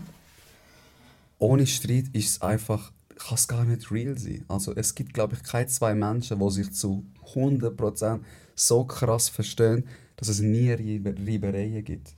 [1.39, 4.45] ohne Streit ist es einfach, kann es gar nicht real sein.
[4.47, 8.19] Also es gibt, glaube ich, keine zwei Menschen, die sich zu 100%
[8.55, 12.13] so krass verstehen, dass es nie Reibe- Reibereien gibt.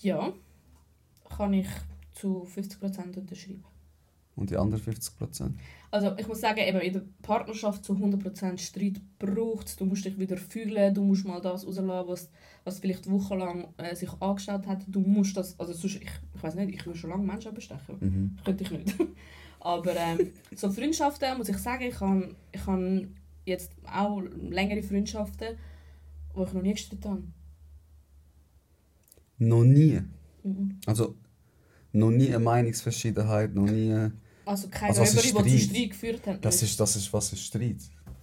[0.00, 0.32] Ja,
[1.36, 1.68] kann ich
[2.12, 3.64] zu 50% unterschreiben.
[4.34, 5.52] Und die anderen 50%?
[5.90, 9.78] Also ich muss sagen, eben in der Partnerschaft zu 100% Streit braucht.
[9.78, 12.30] Du musst dich wieder fühlen, du musst mal das rauslassen, was,
[12.64, 14.84] was vielleicht wochenlang äh, sich angeschaut hat.
[14.86, 17.96] Du musst das, also sonst, ich, ich weiß nicht, ich will schon lange Menschen bestechen.
[18.00, 18.36] Mhm.
[18.42, 18.96] Könnte ich nicht.
[19.64, 23.08] Aber ähm, so Freundschaften, muss ich sagen, ich habe ich habe
[23.44, 25.56] jetzt auch längere Freundschaften,
[26.34, 27.22] wo ich noch nie gestritten habe.
[29.38, 30.00] Noch nie.
[30.42, 30.78] Mhm.
[30.86, 31.14] Also,
[31.92, 34.10] noch nie eine Meinungsverschiedenheit, noch nie...
[34.44, 35.90] Also keine Also, was Räuber, die zu Streit?
[35.90, 36.40] Geführt haben.
[36.40, 37.76] Das ist, das ist, was ist Streit?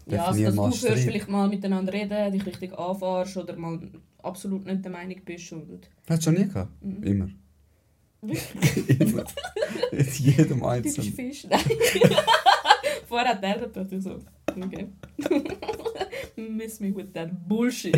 [0.07, 0.99] ja, also, dass du Streit.
[0.99, 3.79] vielleicht mal miteinander reden, dich richtig anfährst oder mal
[4.21, 5.53] absolut nicht der Meinung bist.
[5.53, 6.83] Und Hast du schon nie gehabt?
[6.83, 7.03] Mhm.
[7.03, 7.29] Immer.
[8.21, 9.25] Immer.
[9.91, 11.13] In jedem du bist Einzelnen.
[11.13, 11.47] Fisch.
[11.49, 11.61] Nein.
[13.07, 14.19] Vorher hat er gedacht, ich so,
[14.55, 14.89] okay.
[16.35, 17.97] Miss me with that bullshit.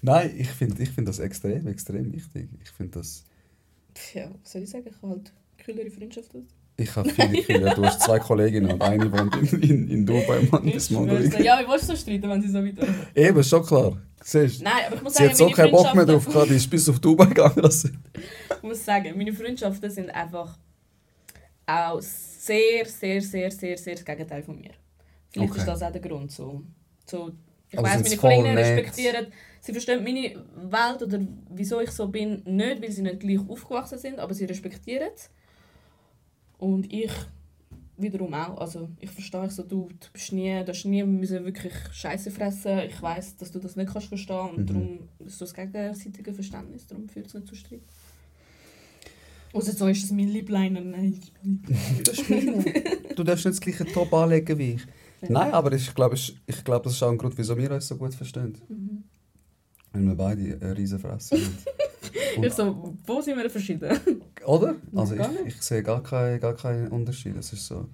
[0.00, 2.48] Nein, ich finde ich find das extrem, extrem wichtig.
[2.62, 3.24] Ich finde das...
[4.14, 4.86] ja, was soll ich sagen?
[4.88, 6.30] Ich habe halt kühlere Freundschaft.
[6.76, 7.74] Ich habe viele Kinder.
[7.74, 10.78] Du hast zwei Kolleginnen und eine wohnt in, in, in Dubai, Mann, dir.
[11.42, 13.06] Ja, wie willst du so streiten, wenn sie so weit wären?
[13.14, 13.96] Eben, ist schon klar.
[14.22, 14.62] Siehst?
[14.62, 16.68] Nein, aber ich muss Sie sagen, hat so keinen Bock mehr drauf gehabt, die ist
[16.68, 17.60] bis auf Dubai gegangen.
[17.62, 17.88] Also.
[18.56, 20.56] Ich muss sagen, meine Freundschaften sind einfach
[21.66, 24.70] auch sehr, sehr, sehr, sehr, sehr das Gegenteil von mir.
[25.30, 25.60] Vielleicht Okay.
[25.60, 26.32] ist das auch der Grund.
[26.32, 26.62] So,
[27.06, 27.32] so,
[27.70, 29.26] ich weiss, sind's meine Kolleginnen respektieren,
[29.60, 33.98] sie verstehen meine Welt oder wieso ich so bin, nicht, weil sie nicht gleich aufgewachsen
[33.98, 35.30] sind, aber sie respektieren es.
[36.64, 37.12] Und ich
[37.98, 38.58] wiederum auch.
[38.58, 42.30] Also ich verstehe ich so, du, du bist nie, du hast nie müssen wirklich Scheiße
[42.30, 42.78] fressen.
[42.88, 44.66] Ich weiß, dass du das nicht kannst verstehen und Mhm.
[44.66, 47.82] darum ist so das gegenseitige Verständnis, darum führt es nicht zu Streit.
[49.52, 51.20] Außer so ist es mein Liebliner, nein.
[52.04, 52.64] Das ist mein
[53.14, 54.82] Du darfst nicht das gleiche Top anlegen wie ich.
[55.28, 57.96] Nein, aber ich glaube, ich glaube, das ist auch ein Grund, wieso wir uns so
[57.96, 58.58] gut verstehen.
[58.68, 59.04] Mhm.
[59.92, 61.58] Weil wir beide eine riesen Fresse haben.
[62.42, 64.22] Ich so, wo sind wir verschieden?
[64.46, 64.76] Oder?
[64.94, 67.36] Also ich, ich sehe gar keinen gar keinen Unterschied.
[67.36, 67.86] Es ist so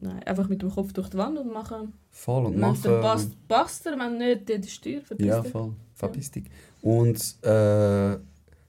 [0.00, 1.92] Nein, einfach mit dem Kopf durch die Wand und machen.
[2.10, 3.00] voll und Wenn machen.
[3.00, 5.72] passt, passt er, wenn nicht, dann die Steuer verpisst Ja, voll.
[5.94, 6.44] Verpiss dich.
[6.82, 8.16] Und äh,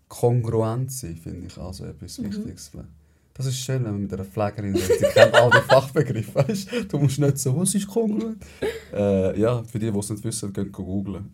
[0.07, 2.25] kongruent sein, finde ich also etwas Mhm.
[2.25, 2.71] Wichtiges.
[3.33, 4.99] Das ist schön, wenn man mit einer Pflegerin redet.
[4.99, 6.35] Sie kennt all die Fachbegriffe.
[6.35, 6.69] Weißt?
[6.87, 8.37] Du musst nicht so, was ist kongruent?
[8.93, 11.31] Äh, ja, für die, die es nicht wissen, gehen googeln.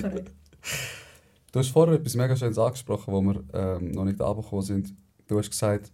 [0.00, 0.30] Korrekt.
[1.56, 4.94] Du hast vorher etwas mega Schönes angesprochen, wo wir ähm, noch nicht angekommen sind.
[5.26, 5.90] Du hast gesagt,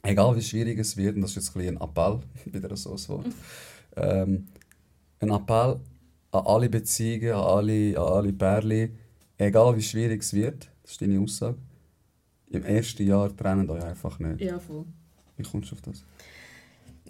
[0.00, 3.08] egal wie schwierig es wird, und das ist jetzt ein, ein Appell, wieder so ein
[3.08, 3.26] Wort,
[3.96, 4.46] ähm,
[5.18, 5.80] ein Appell
[6.30, 8.96] an alle Beziehungen, an alle, an alle Pärchen,
[9.38, 11.58] egal wie schwierig es wird, das ist deine Aussage,
[12.50, 14.40] im ersten Jahr trennt euch einfach nicht.
[14.40, 14.84] Ja, voll.
[15.36, 16.04] Wie kommst du auf das?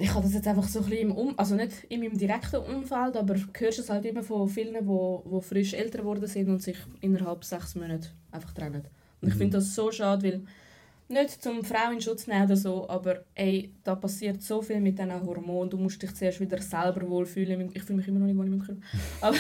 [0.00, 2.56] Ich habe das jetzt einfach so ein bisschen im um also nicht in meinem direkten
[2.56, 6.26] Umfeld, aber du hörst es halt immer von vielen, die wo, wo frisch älter geworden
[6.26, 8.82] sind und sich innerhalb sechs Monaten einfach trennen.
[9.20, 9.38] Und ich Mhm.
[9.38, 10.42] finde das so schade, weil
[11.10, 14.98] nicht zum Frau in Schutz nehmen oder so, aber ey, da passiert so viel mit
[14.98, 15.68] diesen Hormonen.
[15.70, 17.70] Du musst dich zuerst wieder selber wohlfühlen.
[17.74, 18.80] Ich fühle mich immer noch nicht wohl in meinem Körper.
[19.20, 19.36] Aber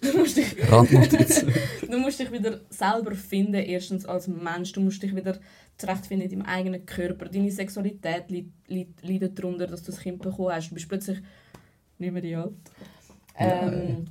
[0.00, 0.54] du musst dich.
[1.90, 4.72] Du musst dich wieder selber finden, erstens als Mensch.
[4.72, 5.38] Du musst dich wieder
[5.78, 7.26] zurechtfinden in deinem eigenen Körper.
[7.26, 10.70] Deine Sexualität leid- leid- leidet darunter, dass du das Kind bekommen hast.
[10.70, 11.18] Du bist plötzlich
[11.98, 12.52] nicht mehr die alt.
[13.38, 14.06] Ähm,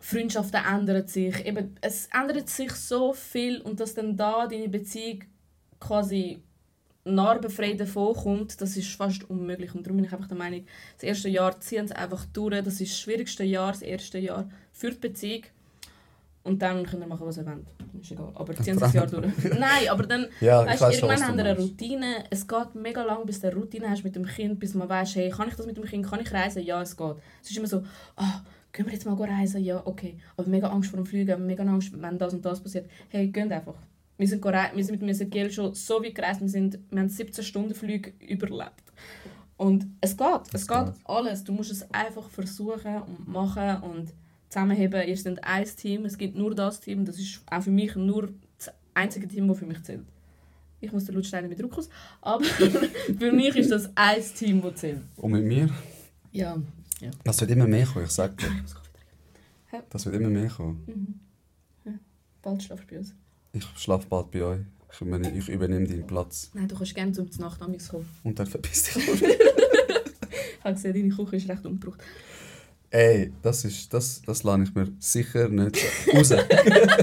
[0.00, 1.44] Freundschaften ändern sich.
[1.46, 5.20] Eben, es ändert sich so viel und dass dann da deine Beziehung
[5.80, 6.42] quasi
[7.04, 9.74] narbenfrei davon kommt, das ist fast unmöglich.
[9.74, 10.64] Und darum bin ich einfach der Meinung,
[10.94, 12.62] das erste Jahr ziehen sie einfach durch.
[12.62, 15.44] Das ist das schwierigste Jahr, das erste Jahr für die Beziehung.
[16.42, 17.66] Und dann können wir machen, was ihr wollt.
[18.00, 18.32] Ist egal.
[18.34, 19.26] Aber ziehen sie das Jahr durch.
[19.44, 21.58] Nein, aber dann, Ja, weißt, weiß irgendwann haben wir eine.
[21.58, 22.24] Routine.
[22.30, 25.16] Es geht mega lang, bis du eine Routine hast mit dem Kind, bis man weiß,
[25.16, 26.62] hey, kann ich das mit dem Kind, kann ich reisen?
[26.62, 27.16] Ja, es geht.
[27.42, 27.84] Es ist immer so,
[28.16, 28.40] ah,
[28.72, 29.62] gehen wir jetzt mal reisen?
[29.62, 30.18] Ja, okay.
[30.36, 32.88] Aber mega Angst vor dem Fliegen, mega Angst, wenn das und das passiert.
[33.10, 33.74] Hey, geht einfach.
[34.20, 37.08] Wir sind, wir sind mit dem Ezekiel schon so weit gereist, wir, sind, wir haben
[37.08, 38.84] 17 Stunden Flüge überlebt.
[39.56, 40.94] Und es geht, es, Es geht, geht.
[41.04, 41.42] alles.
[41.42, 44.12] Du musst es einfach versuchen und machen und
[44.50, 45.08] zusammenheben.
[45.08, 47.06] Ihr seid ein Team, es gibt nur das Team.
[47.06, 48.28] Das ist auch für mich nur
[48.58, 50.04] das einzige Team, das für mich zählt.
[50.82, 51.88] Ich muss den Lutsteiner mit Druck aus.
[52.20, 52.44] Aber
[53.18, 55.00] für mich ist das ein Team, das zählt.
[55.16, 55.70] Und mit mir?
[56.32, 56.58] Ja.
[57.24, 58.50] Das wird immer mehr kommen, ich sag dir.
[59.88, 60.84] Das wird immer mehr kommen.
[60.86, 61.90] Mhm.
[61.90, 61.98] Ja.
[62.42, 63.14] Bald schlafst du bei uns.
[63.52, 64.60] Ich schlafe bald bei euch.
[64.92, 66.50] Ich übernehme, ich übernehme deinen Platz.
[66.54, 68.08] Nein, du kannst gerne zum Nacht mich kommen.
[68.24, 69.22] Und dann verpiss dich.
[70.60, 72.02] Ich habe gesehen, deine Küche ist recht umgebraucht.
[72.90, 75.78] Ey, das ist, das, das lasse ich mir sicher nicht
[76.14, 76.34] raus.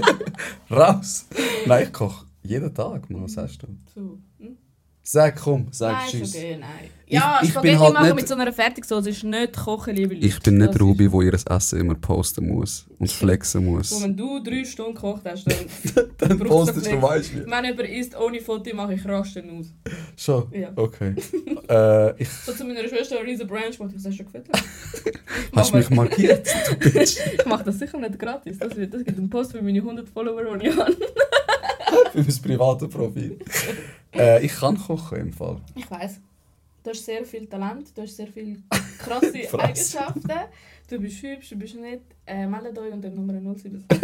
[0.70, 1.26] Raus!
[1.66, 3.66] Nein, ich koche jeden Tag, Mann, was sagst du?
[3.92, 4.18] So.
[4.38, 4.56] Hm?
[5.10, 6.34] Sag, komm, sag nein, Tschüss.
[6.34, 6.70] okay, nein.
[7.06, 9.96] Ich- Ja, ich bin Spaghetti halt machen nicht- mit so einer Fertigsoße ist nicht kochen,
[9.96, 10.26] liebe Leute.
[10.26, 14.02] Ich bin nicht Das Ruby, wo ihr Essen immer posten muss und flexen muss.
[14.02, 17.46] wenn du drei Stunden gekocht hast, dann Dann postest du, weißt du.
[17.50, 19.72] Wenn jemand isst ohne Foto, mache ich rasten aus.
[20.14, 20.52] Schon?
[20.52, 20.72] Ja.
[20.76, 21.14] Okay.
[21.70, 24.46] äh, ich, So zu meiner Schwester riesen Branch macht, ich sag schon gefällt.
[25.56, 27.16] hast du mich markiert, du Bitch.
[27.38, 28.58] Ich mache das sicher nicht gratis.
[28.58, 30.94] Das, wird, das gibt einen Post für meine 100 Follower, die ich habe.
[32.12, 33.38] Für mein privates Profil.
[34.14, 35.60] Äh, ich kann kochen im Fall.
[35.74, 36.20] Ich weiß.
[36.82, 38.56] Du hast sehr viel Talent, du hast sehr viele
[38.98, 39.58] krasse.
[39.58, 40.30] Eigenschaften.
[40.88, 42.02] Du bist hübsch, du bist nett.
[42.26, 43.84] Äh, meldet euch unter Nummer 07.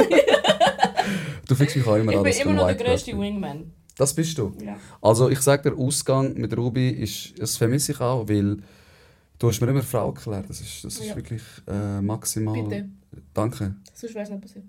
[1.46, 3.12] Du fixst mich auch immer Ich bin immer noch der grösste.
[3.18, 3.70] Wingman.
[3.96, 4.52] Das bist du.
[4.64, 4.76] Ja.
[5.02, 8.56] Also ich sage der Ausgang mit Ruby ist, das vermisse ich auch, weil
[9.38, 10.48] du hast mir immer Frau erklärt.
[10.48, 11.16] Das ist, das ist Ja.
[11.16, 12.62] wirklich äh, maximal.
[12.62, 12.88] Bitte.
[13.34, 13.74] Danke.
[13.92, 14.64] Sonst wäre es nicht passiert.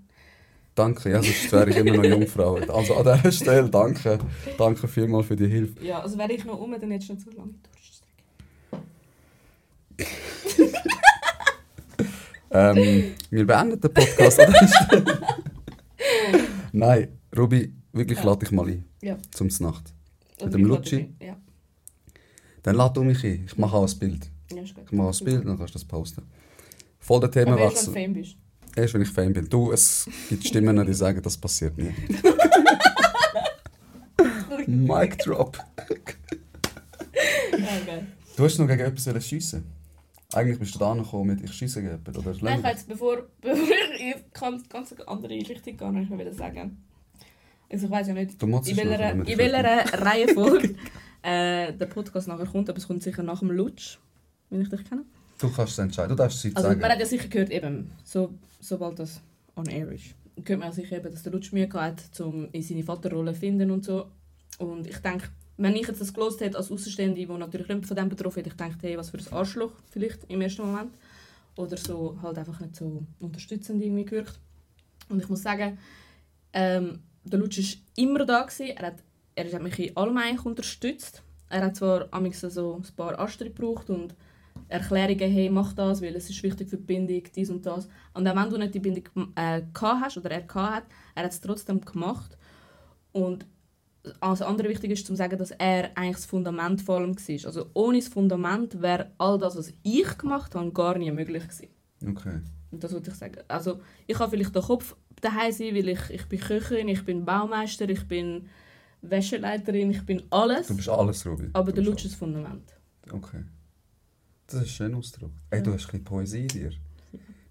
[0.76, 2.54] Danke, ja, sonst wäre ich immer noch Jungfrau.
[2.56, 4.18] Also an dieser Stelle danke.
[4.58, 5.82] Danke vielmals für die Hilfe.
[5.84, 8.12] Ja, also wäre ich noch um, dann hättest du nicht so lange Durststrecke.
[12.48, 15.18] Ähm, wir beenden den Podcast an dieser Stelle.
[16.72, 18.24] Nein, Ruby, wirklich Ja.
[18.24, 18.84] lade dich mal ein.
[19.02, 19.18] Ja.
[19.32, 19.92] Zum Nacht.
[20.40, 21.12] Oder dem Lutschi?
[21.20, 21.36] Ja.
[22.62, 23.44] Dann lade du mich ein.
[23.46, 24.30] Ich mache auch ein Bild.
[24.52, 24.62] ja.
[24.62, 26.22] Ich mache ein Bild dann kannst du das posten.
[27.00, 27.86] Voll der erst, wenn Themenwechsel.
[27.86, 28.36] du Fan bist.
[28.76, 29.48] Erst wenn ich Fan bin.
[29.48, 31.94] Du, es gibt Stimmen, die sagen, das passiert nie.
[34.66, 35.58] Mic drop.
[38.36, 39.64] Du hast noch gegen etwas schiessen.
[40.34, 42.16] Eigentlich bist du da gekommen mit ich schiesse gegen jemanden.
[42.18, 43.56] Oder Nein, ich kann jetzt, bevor, bevor
[43.94, 46.84] ich in ganz, ganz andere Richtung gehe, ich wieder sagen.
[47.72, 50.74] Also ich weiß ja nicht, in welcher, in welcher Reihenfolge
[51.22, 53.96] äh, der Podcast nachher kommt, aber es kommt sicher nach dem Lutsch,
[54.50, 55.06] wenn ich dich kenne.
[55.38, 56.10] Du kannst entscheiden.
[56.10, 56.80] Du darfst es jetzt Also sagen.
[56.80, 59.20] man hat ja sicher gehört, eben, so, sobald das
[59.54, 62.62] on air ist, hört man ja sicher eben, dass der Lutsch Mühe hat, um in
[62.62, 64.06] seine Vaterrolle zu finden und so.
[64.58, 67.96] Und ich denke, wenn ich jetzt das gelost hätte als Außenstehende, die natürlich nicht von
[67.96, 70.94] dem betroffen ist, ich denke, hey, was für ein Arschloch vielleicht im ersten Moment.
[71.56, 74.38] Oder so halt einfach nicht so unterstützend irgendwie gewirkt.
[75.08, 75.78] Und ich muss sagen,
[76.52, 78.42] ähm, der Lutsch war immer da.
[78.42, 78.76] Gewesen.
[78.76, 78.96] Er, hat,
[79.34, 81.22] er hat mich in allem eigentlich unterstützt.
[81.48, 84.14] Er hat zwar amigs so ein paar Astrid gebraucht und
[84.68, 87.88] Erklärungen, hey, mach das, weil es ist wichtig für die Bindung, dies und das.
[88.14, 91.24] Und auch wenn du nicht die Bindung äh, gehabt hast oder er gehabt hat, er
[91.24, 92.36] hat es trotzdem gemacht.
[93.12, 93.46] Und
[94.20, 97.46] das andere wichtig ist, zu sagen, dass er eigentlich das Fundament vor allem war.
[97.46, 101.68] Also ohne das Fundament wäre all das, was ich gemacht habe, gar nie möglich gewesen.
[102.06, 102.40] Okay.
[102.70, 103.40] Und das wollte ich sagen.
[103.48, 107.24] Also ich kann vielleicht den Kopf daheim sein, weil ich, ich bin Köchin, ich bin
[107.24, 108.48] Baumeister, ich bin
[109.02, 110.68] Wäscheleiterin, ich bin alles.
[110.68, 111.50] Du bist alles, Ruby.
[111.52, 112.76] aber Du der bist Lutsch ist das Fundament.
[113.10, 113.44] Okay.
[114.46, 115.30] Das ist ein schöner Ausdruck.
[115.50, 116.70] Ey, du hast ein bisschen Poesie in dir.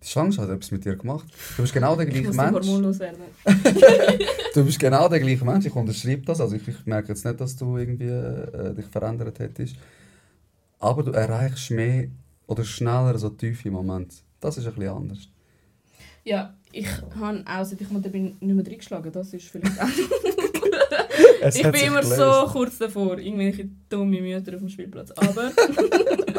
[0.01, 1.25] Die Schwangerschaft hat etwas mit dir gemacht.
[1.55, 2.67] Du bist genau der Ich gleiche muss Mensch.
[2.67, 3.17] hormonlos werden.
[4.53, 5.65] Du bist genau der gleiche Mensch.
[5.65, 6.39] Ich unterschreibe das.
[6.39, 9.75] Also ich, ich merke jetzt nicht, dass du irgendwie äh, dich verändert hättest.
[10.79, 12.07] Aber du erreichst mehr
[12.47, 14.15] oder schneller so tiefe Momente.
[14.39, 15.27] Das ist ein bisschen anders.
[16.23, 16.87] Ja, ich
[17.19, 19.11] habe auch, seit ich Mutter bin, nicht mehr reingeschlagen.
[19.11, 19.87] Das ist vielleicht auch...
[21.55, 22.17] Ich bin immer gelöst.
[22.17, 25.11] so kurz davor, irgendwelche dumme Mütter auf dem Spielplatz.
[25.11, 25.51] Aber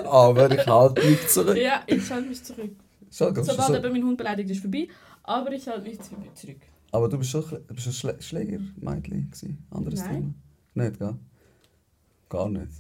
[0.07, 1.57] Aber ich halte mich zurück.
[1.57, 2.71] ja, ich schalte mich zurück.
[3.11, 3.75] Schon, Sobald so.
[3.77, 4.88] eben mein Hund beleidigt ist, vorbei.
[5.23, 6.59] Aber ich halte mich zu- zurück.
[6.92, 9.66] Aber du bist schon du bist ein Schlä Schlägermädchen gewesen.
[9.71, 10.35] Anderes Nein.
[10.75, 10.88] Thema.
[10.88, 11.14] Nicht, gell?
[12.29, 12.73] Gar nicht.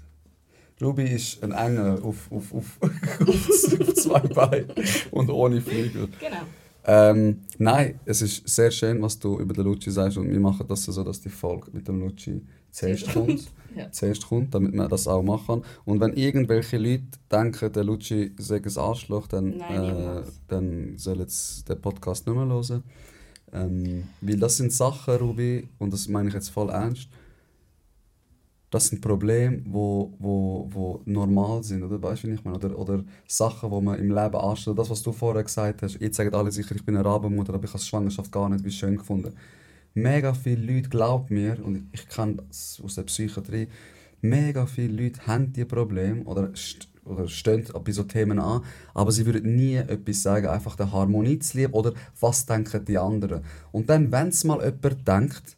[0.80, 4.72] Ruby ist ein Engel auf, auf, auf, auf, auf zwei Beinen
[5.10, 6.08] und ohne Flügel.
[6.20, 6.42] Genau.
[6.84, 10.66] Ähm, nein, es ist sehr schön, was du über den Luci sagst und wir machen
[10.68, 13.46] das so, dass die Folge mit dem Luci zuerst kommt.
[13.76, 13.92] Ja.
[13.92, 15.62] Zuerst kommt, damit wir das auch machen.
[15.84, 21.28] Und wenn irgendwelche Leute denken, der Luci sei ein Arschloch, dann, Nein, äh, dann sollen
[21.28, 22.82] sie den Podcast nicht mehr hören.
[23.52, 27.08] Ähm, weil das sind Sachen, Ruby, und das meine ich jetzt voll ernst,
[28.70, 32.02] das sind Probleme, wo, wo, wo normal sind, oder?
[32.02, 32.56] Weißt du, wie ich meine?
[32.56, 34.78] Oder, oder Sachen, die man im Leben anstellt.
[34.78, 37.64] Das, was du vorher gesagt hast, jetzt sagen alle sicher, ich bin eine Rabenmutter, aber
[37.64, 39.32] ich habe die Schwangerschaft gar nicht wie schön gefunden.
[39.96, 43.68] Mega viele Leute glauben mir, und ich kenne das aus der Psychiatrie,
[44.20, 48.60] mega viele Leute haben diese Probleme oder, st oder stehen bei so Themen an,
[48.92, 52.98] aber sie würden nie etwas sagen, einfach der Harmonie zu lieb oder was denken die
[52.98, 53.42] anderen.
[53.72, 55.56] Und dann, wenn es mal jemand denkt,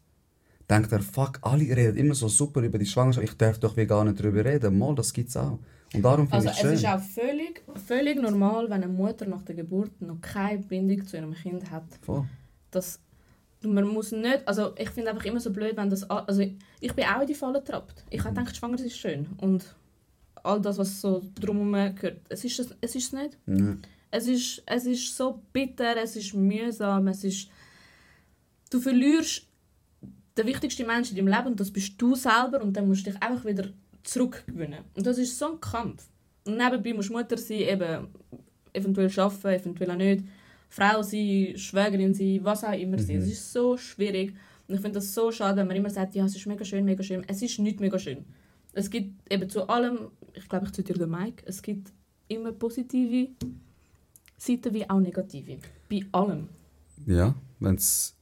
[0.70, 3.86] denkt er, fuck, alle reden immer so super über die Schwangerschaft, ich darf doch wie
[3.86, 4.78] gar nicht darüber reden.
[4.78, 5.58] Mal, das gibt's auch.
[5.94, 6.74] Und darum Also es schön.
[6.74, 11.16] ist auch völlig, völlig normal, wenn eine Mutter nach der Geburt noch keine Bindung zu
[11.16, 11.86] ihrem Kind hat.
[12.02, 12.24] Voll.
[12.70, 13.00] Das,
[13.62, 16.42] man muss nicht, also ich finde einfach immer so blöd, wenn das, also
[16.80, 18.04] ich bin auch in die Falle getrappt.
[18.10, 19.74] Ich habe gedacht, schwanger ist schön und
[20.42, 23.38] all das, was so drumherum gehört, es ist es, es ist es nicht.
[23.46, 23.76] Ja.
[24.10, 27.50] Es ist, es ist so bitter, es ist mühsam, es ist...
[28.70, 29.46] Du verlierst
[30.36, 33.10] den wichtigsten Menschen in deinem Leben und das bist du selber und dann musst du
[33.10, 33.68] dich einfach wieder
[34.04, 34.84] zurückgewinnen.
[34.94, 36.06] Und das ist so ein Kampf.
[36.46, 38.08] Und nebenbei musst du Mutter sein, eben
[38.72, 40.24] eventuell arbeiten, eventuell auch nicht,
[40.68, 43.16] Frau sein, Schwägerin sein, was auch immer sein.
[43.16, 43.22] Mhm.
[43.22, 44.34] Es ist so schwierig.
[44.66, 46.84] Und ich finde das so schade, wenn man immer sagt, ja, es ist mega schön,
[46.84, 47.24] mega schön.
[47.26, 48.24] Es ist nicht mega schön.
[48.74, 51.92] Es gibt eben zu allem, ich glaube, ich zitiere den Mike, es gibt
[52.28, 53.30] immer positive
[54.36, 55.58] Seiten wie auch negative.
[55.88, 56.48] Bei allem.
[57.06, 58.14] Ja, wenn es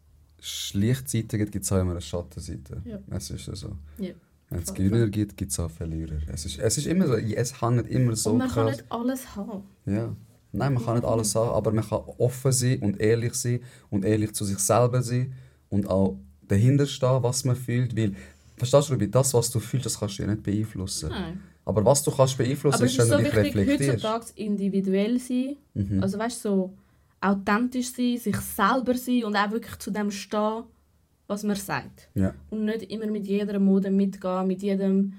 [0.72, 2.80] Lichtseiten gibt, gibt es auch immer eine Schattenseite.
[2.84, 3.00] Ja.
[3.10, 3.76] Es ist so.
[3.98, 4.12] Ja.
[4.48, 6.18] Wenn es Gewinner gibt, gibt es auch Verlierer.
[6.32, 8.76] Es ist, es ist immer so, es hängt immer so Und man kann krass.
[8.76, 9.62] nicht alles haben.
[9.84, 10.14] Ja.
[10.56, 14.04] Nein, man kann nicht alles sagen, aber man kann offen sein und ehrlich sein und
[14.04, 15.32] ehrlich zu sich selber sein
[15.68, 16.16] und auch
[16.48, 18.14] dahinter stehen, was man fühlt, weil
[18.56, 21.10] verstehst du, Ruby, das, was du fühlst, das kannst du ja nicht beeinflussen.
[21.10, 21.40] Nein.
[21.64, 24.04] Aber was du kannst beeinflussen, ist, ist wenn so du dich wichtig, reflektierst.
[24.04, 25.56] heutzutage individuell sein.
[25.74, 26.02] Mhm.
[26.02, 26.74] Also weißt du, so
[27.20, 30.62] authentisch sein, sich selber sein und auch wirklich zu dem stehen,
[31.26, 32.08] was man sagt.
[32.14, 32.34] Ja.
[32.50, 35.14] Und nicht immer mit jeder Mode mitgehen, mit jedem,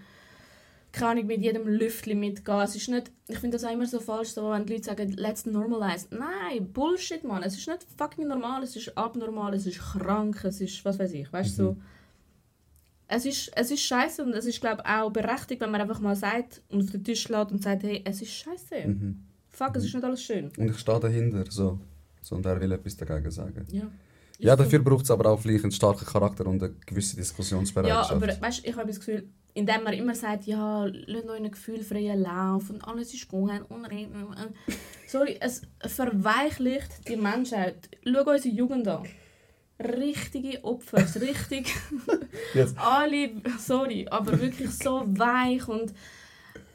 [0.98, 2.60] keine Ahnung, mit jedem Lüftchen mitgehen.
[2.62, 5.14] Es ist nicht, ich finde das auch immer so falsch, so, wenn die Leute sagen,
[5.14, 6.08] let's normalize.
[6.12, 7.44] Nein, Bullshit, Mann.
[7.44, 11.14] Es ist nicht fucking normal, es ist abnormal, es ist krank, es ist, was weiß
[11.14, 11.78] ich, weißt du, so.
[13.10, 16.02] Es ist, es ist scheiße und es ist, glaube ich, auch berechtigt, wenn man einfach
[16.02, 18.86] mal sagt und auf den Tisch lädt und sagt, hey, es ist scheiße.
[18.88, 19.24] Mhm.
[19.50, 20.52] Fuck, es ist nicht alles schön.
[20.58, 21.80] Und ich stehe dahinter, so.
[22.22, 22.36] so.
[22.36, 23.66] Und er will etwas dagegen sagen.
[23.72, 23.90] Ja.
[24.40, 28.12] Ja, dafür braucht es aber auch vielleicht einen starken Charakter und eine gewisse Ja, Diskussionsbereitschaft.
[28.12, 29.28] aber weißt, ich habe das Gefühl,
[29.58, 33.86] indem man immer sagt, ja, lasst euch einen gefühlfreien Lauf und alles ist gut und
[33.86, 34.28] reden.
[35.08, 37.90] Sorry, es verweichlicht die Menschheit.
[38.06, 39.04] Schau unsere Jugend an.
[39.80, 41.74] Richtige Opfer, richtig.
[42.54, 42.78] Jetzt.
[42.80, 45.94] Alle, sorry, aber wirklich so weich und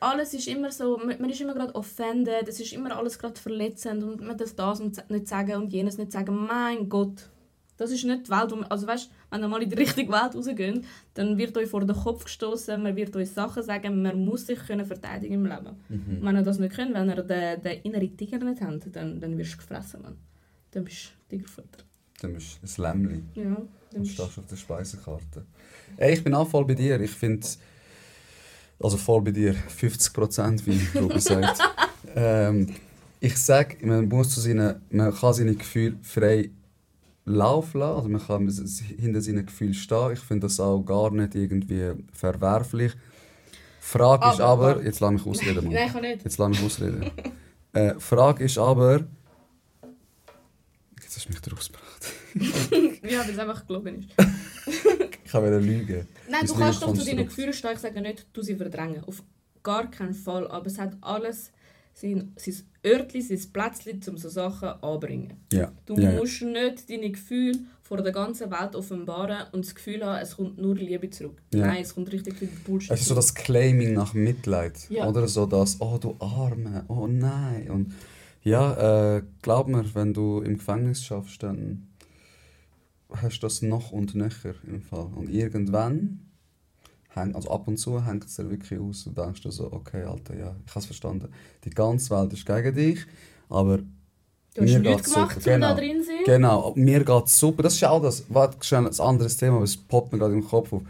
[0.01, 4.03] alles ist immer so, man ist immer gerade offended, es ist immer alles gerade verletzend
[4.03, 6.35] und man darf das und nicht sagen und jenes nicht sagen.
[6.47, 7.31] Mein Gott,
[7.83, 10.13] das ist nicht die Welt, wo man, also weißt, wenn ihr mal in die richtige
[10.13, 14.25] Welt rausgeht, dann wird euch vor den Kopf gestoßen, man wird euch Sachen sagen, man
[14.25, 15.77] muss sich können verteidigen im Leben.
[15.89, 16.19] Mhm.
[16.23, 19.37] Wenn ihr das nicht könnt, wenn ihr den, den inneren Tiger nicht habt, dann, dann
[19.37, 20.17] wirst du gefressen, Mann.
[20.71, 21.85] Dann bist du Tigerfutter.
[22.21, 23.57] Dann bist du ein Lämmli Ja,
[23.91, 25.45] dann bist stehst auf der Speisekarte.
[25.97, 27.01] Ey, ich bin auch voll bei dir.
[27.01, 27.47] Ich finde,
[28.79, 31.61] also voll bei dir, 50%, wie Ruby sagt.
[32.15, 32.69] ähm,
[33.19, 36.51] ich sage, man muss zu seinen, man kann seine Gefühle frei
[37.25, 38.49] laufen lassen, also man kann
[38.99, 40.13] hinter seinen Gefühlen stehen.
[40.13, 42.93] Ich finde das auch gar nicht irgendwie verwerflich.
[43.81, 45.73] Frage ist Aber- aber, jetzt lass mich ausreden, Mann.
[45.75, 46.25] Nein, ich kann nicht.
[46.25, 47.11] Jetzt lass mich ausreden.
[47.73, 49.05] äh, Frage ist aber,
[51.01, 52.13] jetzt hast du mich rausgebracht.
[53.05, 54.09] Ja, weil es einfach gelogen ist.
[55.25, 56.07] Ich kann wieder lügen.
[56.31, 57.73] Nein, Mein du kannst doch zu deinen Gefühlen stehen.
[57.75, 59.03] Ich sage nicht, du sie verdrängen.
[59.05, 59.23] Auf
[59.63, 60.47] gar keinen Fall.
[60.49, 61.51] Aber es hat alles
[61.95, 65.35] sein, sein Örtchen, sein Plätzchen, um so Sachen anzubringen.
[65.53, 65.73] Ja.
[65.87, 66.19] Du ja, ja.
[66.19, 70.59] musst nicht deine Gefühle vor der ganzen Welt offenbaren und das Gefühl haben, es kommt
[70.59, 71.43] nur Liebe zurück.
[71.53, 72.91] Nein, es kommt richtig viel Bullshit.
[72.91, 74.89] Es ist so das Claiming nach Mitleid.
[74.91, 77.71] Oder so das, oh du Arme, oh nein.
[77.71, 77.95] Und
[78.43, 81.89] ja, äh, glaub mir, wenn du im Gefängnis schaffst, dann
[83.11, 85.11] hast du das noch und nöcher im Fall.
[85.15, 86.32] Und irgendwann,
[87.15, 90.03] häng- also ab und zu hängt es dir wirklich aus und denkst du so, okay,
[90.03, 91.29] Alter, ja, ich habe es verstanden.
[91.65, 93.01] Die ganze Welt ist gegen dich,
[93.49, 93.85] aber du
[94.63, 95.55] hast mir nichts gemacht, super.
[95.55, 95.81] um da Genau.
[95.81, 96.17] drin sein.
[96.25, 97.63] Genau, mir geht es super.
[97.63, 100.35] Das ist ja auch das, warte, schnell ein anderes Thema, aber es poppt mir gerade
[100.35, 100.83] im Kopf auf.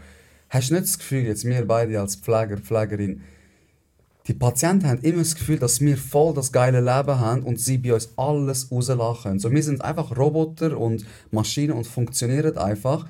[0.49, 3.21] Hast du nicht das Gefühl, jetzt wir beide als Pfleger, Pflegerin,
[4.27, 7.77] die Patienten haben immer das Gefühl, dass wir voll das geile Leben haben und sie
[7.77, 9.39] bei uns alles rauslassen können.
[9.39, 13.05] So, wir sind einfach Roboter und Maschinen und funktionieren einfach.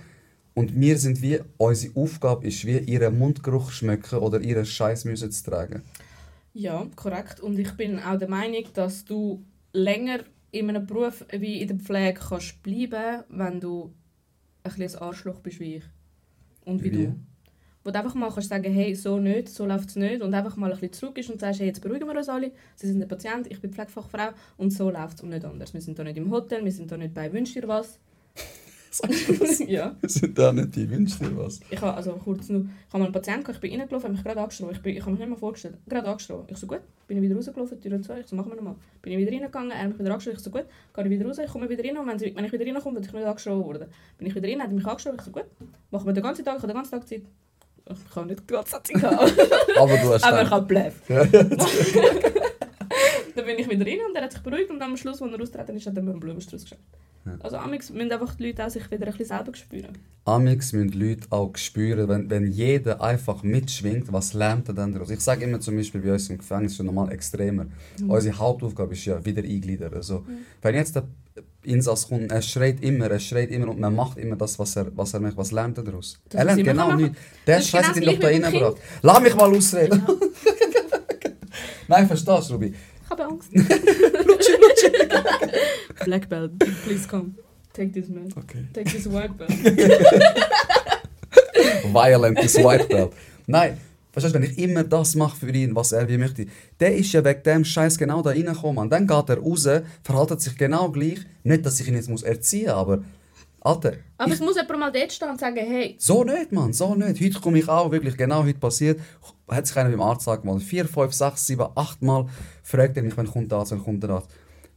[0.55, 5.31] Und wir sind wie, unsere Aufgabe ist wie, ihren Mundgeruch schmecken oder ihren Scheiß müssen
[5.31, 5.81] zu tragen.
[6.53, 7.39] Ja, korrekt.
[7.39, 9.43] Und ich bin auch der Meinung, dass du
[9.73, 10.19] länger
[10.51, 13.91] in einem Beruf wie in der Pflege kannst bleiben, wenn du
[14.63, 15.83] ein bisschen ein Arschloch bist wie ich.
[16.65, 17.05] Und wie, Wie?
[17.07, 17.15] du.
[17.83, 20.21] Wo du einfach mal kannst sagen, hey, so nicht, so läuft es nicht.
[20.21, 22.51] Und einfach mal ein bisschen zurück ist und sagst, hey, jetzt beruhigen wir uns alle.
[22.75, 25.73] Sie sind ein Patient, ich bin Pflegefachfrau und so läuft es und nicht anders.
[25.73, 27.99] Wir sind hier nicht im Hotel, wir sind hier nicht bei Wünsch dir was.
[29.67, 29.95] ja.
[30.03, 31.59] Sind da nicht die, wünsch dir was.
[31.69, 34.13] Ich habe also kurz nur, ich habe mal einen Patienten gehabt, ich bin reingelaufen, habe
[34.13, 34.73] mich gerade angeschlagen.
[34.73, 35.77] Ich, bin, ich habe mich nicht mal vorgestellt.
[35.87, 36.45] Gerade angeschlagen.
[36.47, 38.75] Ich so, gut, bin ich wieder rausgelaufen, Tür zu, ich so, machen wir nochmal.
[39.01, 41.25] Bin ich wieder reingegangen, er hat mich wieder angeschlagen, ich so, gut, gehe ich wieder
[41.25, 43.29] raus, ich komme wieder rein und wenn, sie, wenn ich wieder reinkomme, werde ich wieder
[43.29, 43.87] angeschlagen worden.
[44.17, 45.45] Bin ich wieder rein, hat er mich angeschlagen, ich so, gut,
[45.91, 47.23] machen wir den ganzen Tag, ich habe den ganzen Tag Zeit.
[47.85, 48.91] Ich habe nicht Zeit gehabt,
[49.77, 51.09] Aber du hast aber ich habe bleibt.
[53.35, 55.41] Dann bin ich wieder rein und er hat sich beruhigt und am Schluss, als er
[55.41, 56.85] austreten ist, hat er mir einen Blumenstrauß geschenkt.
[57.25, 57.37] Ja.
[57.39, 59.97] Also amix müssen einfach die Leute auch sich wieder ein bisschen selber spüren.
[60.25, 64.93] Amix müssen die Leute auch spüren, wenn, wenn jeder einfach mitschwingt, was lernt er dann
[64.93, 65.09] daraus?
[65.09, 67.67] Ich sage immer zum Beispiel bei uns im Gefängnis schon normal extremer.
[68.07, 69.93] Unsere Hauptaufgabe ist ja wieder eingliedern.
[69.93, 70.25] Also,
[70.61, 71.03] Wenn jetzt der
[71.63, 74.95] Insass kommt, er schreit immer, er schreit immer und man macht immer das, was er,
[74.95, 75.37] was er macht.
[75.37, 76.19] Was lernt er daraus?
[76.29, 77.17] Das, er lernt genau nichts.
[77.47, 78.77] Der Scheiß hat genau ihn doch da reingebracht.
[79.01, 80.03] Lass mich mal ausreden!
[81.87, 82.73] Nein, verstehst du, Ruby?
[83.13, 83.49] Ich habe Angst.
[86.05, 86.51] Black belt,
[86.83, 87.35] please come.
[87.71, 88.33] Take this man.
[88.35, 88.65] Okay.
[88.73, 89.51] Take this white belt.
[91.93, 93.13] violent as white belt.
[93.45, 93.77] Nein,
[94.11, 96.47] verstehst du, wenn ich immer das mache für ihn, was er wie möchte,
[96.79, 98.79] der ist ja wegen dem Scheiß genau da reingekommen.
[98.79, 99.69] Und dann geht er raus,
[100.03, 101.19] verhaltet sich genau gleich.
[101.43, 103.03] Nicht, dass ich ihn jetzt muss erziehen muss, aber.
[103.65, 106.73] Alter, Aber ich, es muss jemand mal dort stehen und sagen, hey, so nicht, Mann,
[106.73, 107.21] so nicht.
[107.21, 108.99] Heute komme ich auch wirklich genau heute passiert.
[109.47, 110.63] Hat sich einer beim Arzt angemeldet.
[110.63, 112.25] Vier, fünf, sechs, sieben, acht Mal
[112.61, 114.29] fragt er mich, wann kommt der Arzt, wann kommt der Arzt.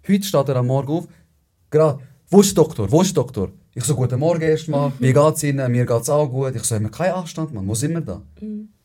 [0.06, 1.08] Heute steht er am Morgen auf,
[1.68, 3.50] gerade wo ist der Doktor, wo ist der Doktor?
[3.74, 5.70] Ich so, guten Morgen erstmal, wie geht's Ihnen?
[5.70, 6.54] Mir geht's auch gut.
[6.54, 8.22] Ich so, haben wir keinen Anstand, Mann, wo sind wir da?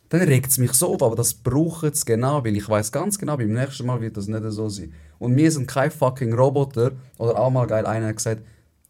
[0.09, 3.17] Dann regt es mich so auf, aber das braucht es genau, weil ich weiß ganz
[3.17, 4.93] genau, beim nächsten Mal wird das nicht so sein.
[5.19, 6.91] Und wir sind kein fucking Roboter.
[7.17, 8.41] Oder auch mal geil, einer hat gesagt,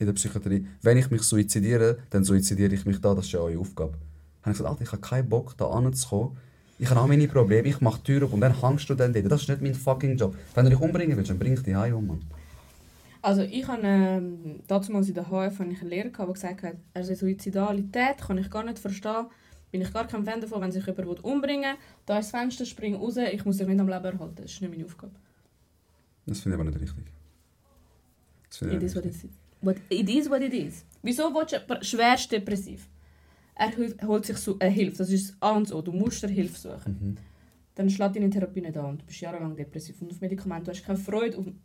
[0.01, 3.39] in der Psychiatrie, wenn ich mich suizidiere, dann suizidiere ich mich da, das ist ja
[3.39, 3.91] eure Aufgabe.
[3.91, 3.99] Dann
[4.45, 6.37] habe ich gesagt, Alter, ich habe keinen Bock, da anzukommen.
[6.79, 9.31] Ich habe auch meine Probleme, ich mache Tür auf und dann hängst du dann dort.
[9.31, 10.35] Das ist nicht mein fucking Job.
[10.55, 12.21] Wenn du dich umbringen willst, dann bring dich heim um, Mann.
[13.21, 16.63] Also ich habe ähm, damals in der HF habe ich einen Lehrer gehabt, der gesagt
[16.63, 19.27] hat, also Suizidalität kann ich gar nicht verstehen,
[19.71, 22.65] bin ich gar kein Fan davon, wenn sich jemand umbringen will, da ist das Fenster,
[22.65, 25.13] spring raus, ich muss dich nicht am Leben erhalten, das ist nicht meine Aufgabe.
[26.25, 27.05] Das finde ich aber nicht richtig.
[28.49, 29.25] Das finde It ich is what it is.
[29.61, 30.85] What, it is what it is.
[31.03, 32.87] Wieso willst du schwerst depressiv?
[33.55, 36.23] Er hol- holt sich so eine Hilfe, das ist A und das O, du musst
[36.23, 36.97] dir Hilfe suchen.
[36.99, 37.17] Mhm.
[37.75, 40.71] Dann schlägt deine Therapie nicht an und du bist jahrelang depressiv und auf Medikamente, du
[40.71, 41.59] hast keine Freude um,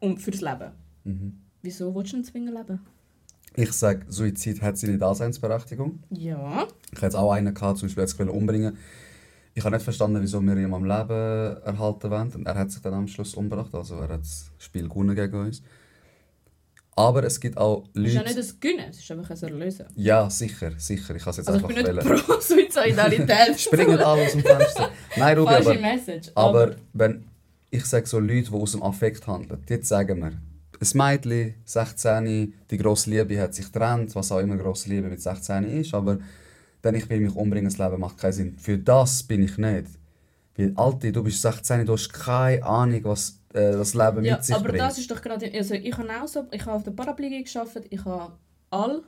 [0.00, 0.72] um, fürs Leben.
[1.04, 1.40] Mhm.
[1.62, 2.80] Wieso willst du ihn zwingen leben?
[3.54, 6.00] Ich sage, Suizid hat seine Daseinsberechtigung.
[6.10, 6.68] Ja.
[6.92, 8.76] Ich hatte auch einen, gehabt, zum Beispiel jetzt umbringen.
[9.54, 12.30] Ich habe nicht verstanden, wieso wir ihn am Leben erhalten wollen.
[12.32, 13.74] Und er hat sich dann am Schluss umgebracht.
[13.74, 15.62] Also er hat das Spiel gewonnen gegen uns.
[16.98, 18.48] Aber es gibt auch Es ist ja nicht Leute...
[18.48, 19.84] ein Gönnen, es ist einfach ein Erlösen.
[19.96, 21.14] Ja, sicher, sicher.
[21.14, 22.22] Ich kann es jetzt Also ich einfach bin nicht wählen.
[22.24, 23.60] pro Suizidalität.
[23.60, 24.90] Springen alle aus dem Fenster.
[25.16, 25.80] Nein, Ruby, Falsche aber...
[25.80, 26.30] Message.
[26.34, 27.24] Aber wenn
[27.70, 32.54] ich sage so Leute, die aus dem Affekt handeln, die sagen mir, ein Mädchen, 16,
[32.70, 36.18] die grosse Liebe hat sich getrennt, was auch immer grosse Liebe mit 16 ist, aber
[36.82, 38.56] dann ich will mich umbringen, das Leben macht keinen Sinn.
[38.58, 39.86] Für das bin ich nicht.
[40.56, 44.44] Weil, Alte, du bist 16, du hast keine Ahnung, was äh, das Leben ja, mit
[44.44, 44.80] sich aber bringt.
[44.80, 45.50] das ist doch gerade...
[45.52, 46.46] Also ich habe auch so...
[46.50, 48.32] Ich habe auf der Paraplegie gearbeitet, ich habe
[48.70, 49.02] all,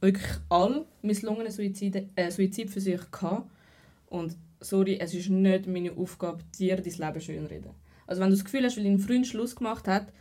[0.00, 3.50] wirklich all misslungene Suizide, äh, Suizidversuche gehabt.
[4.08, 7.70] Und sorry, es ist nicht meine Aufgabe, dir dein Leben schönreden.
[8.06, 10.12] Also wenn du das Gefühl hast, weil dein Freund Schluss gemacht hat,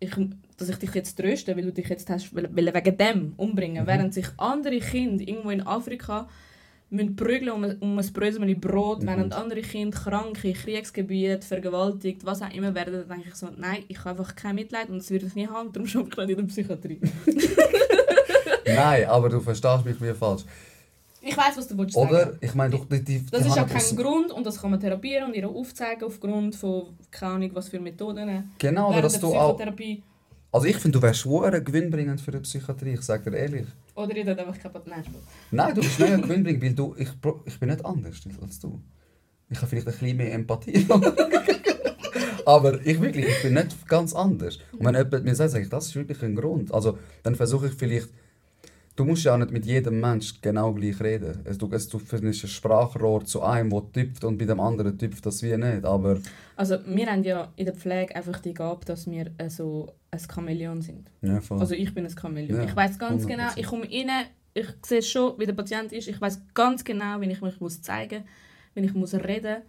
[0.00, 0.12] ich,
[0.56, 3.86] dass ich dich jetzt tröste, weil du dich jetzt hast, weil, weil wegen dem umbringen,
[3.86, 6.28] während sich andere Kinder irgendwo in Afrika
[6.90, 12.24] müssen prügeln um, ein- um ein Brösel Brot, während andere Kinder krank in Kriegsgebieten, vergewaltigt,
[12.24, 14.98] was auch immer werden, dann denke ich so, nein, ich habe einfach kein Mitleid und
[14.98, 17.00] das würde ich nie haben, darum arbeite ich in der Psychiatrie.
[18.66, 20.42] Nein, aber du verstehst mich wie falsch.
[21.20, 22.08] Ich weiß, was du willst sagen.
[22.10, 22.32] Oder?
[22.40, 24.78] Ich meine, doch, die, die, Das die ist ja kein Grund und das kann man
[24.78, 28.52] therapieren und ihr aufzeigen aufgrund von, keine Ahnung, was für Methoden.
[28.58, 29.56] Genau, oder während dass du auch...
[29.56, 30.02] Psychotherapie.
[30.50, 33.66] Also ich finde, du wärst schwer gewinnbringend für die Psychiatrie, ich sage dir ehrlich.
[33.94, 34.86] Oder ihr tut einfach kaputt.
[34.86, 35.04] Nein.
[35.50, 37.08] Nein, du bist mega gewinnbringend, weil du, ich,
[37.44, 38.80] ich bin nicht anders als du.
[39.50, 40.86] Ich habe vielleicht ein bisschen mehr Empathie.
[42.46, 44.58] Aber ich wirklich, ich bin nicht ganz anders.
[44.72, 46.72] Und wenn jemand mir sagt, sage ich, das ist wirklich ein Grund.
[46.72, 48.08] Also dann versuche ich vielleicht,
[48.96, 51.40] du musst ja auch nicht mit jedem Mensch genau gleich reden.
[51.44, 54.96] Es, du, es, du findest ein Sprachrohr zu einem, der tüpft und bei dem anderen
[54.98, 55.84] tüpft das wie nicht.
[55.84, 56.18] Aber
[56.56, 60.18] Also wir haben ja in der Pflege einfach die Gabe, dass wir äh, so ein
[60.20, 61.10] Chamäleon sind.
[61.22, 61.40] ja.
[61.50, 62.58] Also ich bin ein Chamäleon.
[62.60, 63.26] Ja, ich weiß ganz 100%.
[63.26, 66.08] genau, ich komme rein, ich sehe schon, wie der Patient ist.
[66.08, 68.28] Ich weiß ganz genau, wie ich mich muss zeigen muss,
[68.74, 69.62] wie ich muss reden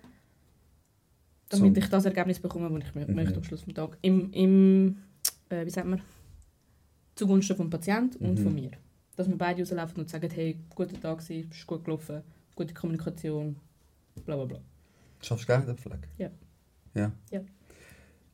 [1.50, 1.82] damit So.
[1.82, 3.16] ich das Ergebnis bekomme, das ich Mhm.
[3.16, 3.98] möchte am Schluss des Tages.
[4.02, 4.98] Im, im
[5.50, 6.00] äh, wie sagt man,
[7.16, 8.44] zugunsten vom Patienten und Mhm.
[8.44, 8.72] von mir.
[9.16, 12.22] Dass wir beide rauslaufen und sagen, hey, guter Tag war, bist gut gelaufen,
[12.56, 13.56] gute Kommunikation,
[14.26, 14.60] bla bla bla.
[15.22, 16.00] Schaffst du gerne den Pflege?
[16.18, 16.30] Ja.
[16.94, 17.12] Ja?
[17.32, 17.42] Ja.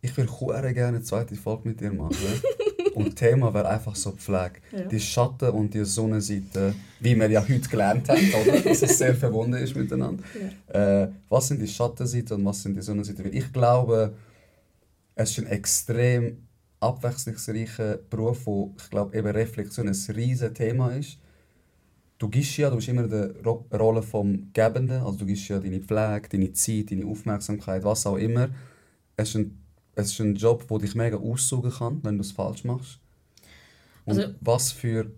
[0.05, 0.31] Ich würde
[0.61, 2.15] sehr gerne eine zweite Folge mit dir machen.
[2.93, 4.61] und das Thema wäre einfach so Pflege.
[4.71, 4.83] Ja.
[4.83, 8.59] Die Schatten- und die Sonnenseite, wie wir ja heute gelernt haben, oder?
[8.63, 10.23] dass es sehr verbunden ist miteinander.
[10.67, 13.25] Äh, was sind die Schattenseiten und was sind die Sonnenseiten?
[13.25, 14.13] Weil ich glaube,
[15.15, 16.37] es ist ein extrem
[16.79, 21.17] abwechslungsreicher Beruf, wo ich glaube, eben Reflexion ein riesiges Thema ist.
[22.19, 25.47] Du gibst ja, du bist immer in der Ro Rolle vom Gebenden, also du gibst
[25.49, 28.49] ja deine Pflege, deine Zeit, deine Aufmerksamkeit, was auch immer.
[29.17, 29.64] Es ist ein,
[29.95, 32.99] es ist ein Job, der dich mega aussaugen kann, wenn du es falsch machst.
[34.05, 35.11] Und Also- was für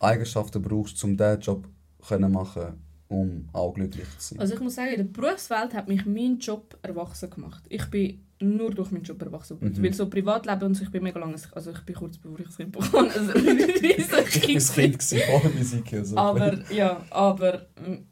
[0.00, 1.68] Eigenschaften brauchst du, um diesen Job
[2.06, 2.74] können machen
[3.08, 4.40] um auch glücklich zu sein?
[4.40, 7.62] Also ich muss sagen, in der Berufswelt hat mich mein Job erwachsen gemacht.
[7.68, 9.58] Ich bin nur durch meinen Job erwachsen.
[9.60, 9.82] Mhm.
[9.82, 12.46] Weil so Privatleben und so, ich bin mega lange, also ich bin kurz bevor ich
[12.46, 15.92] das Kind bekommen also ich bin das Kind vor der Musik.
[15.92, 16.16] Also.
[16.16, 17.66] Aber ja, aber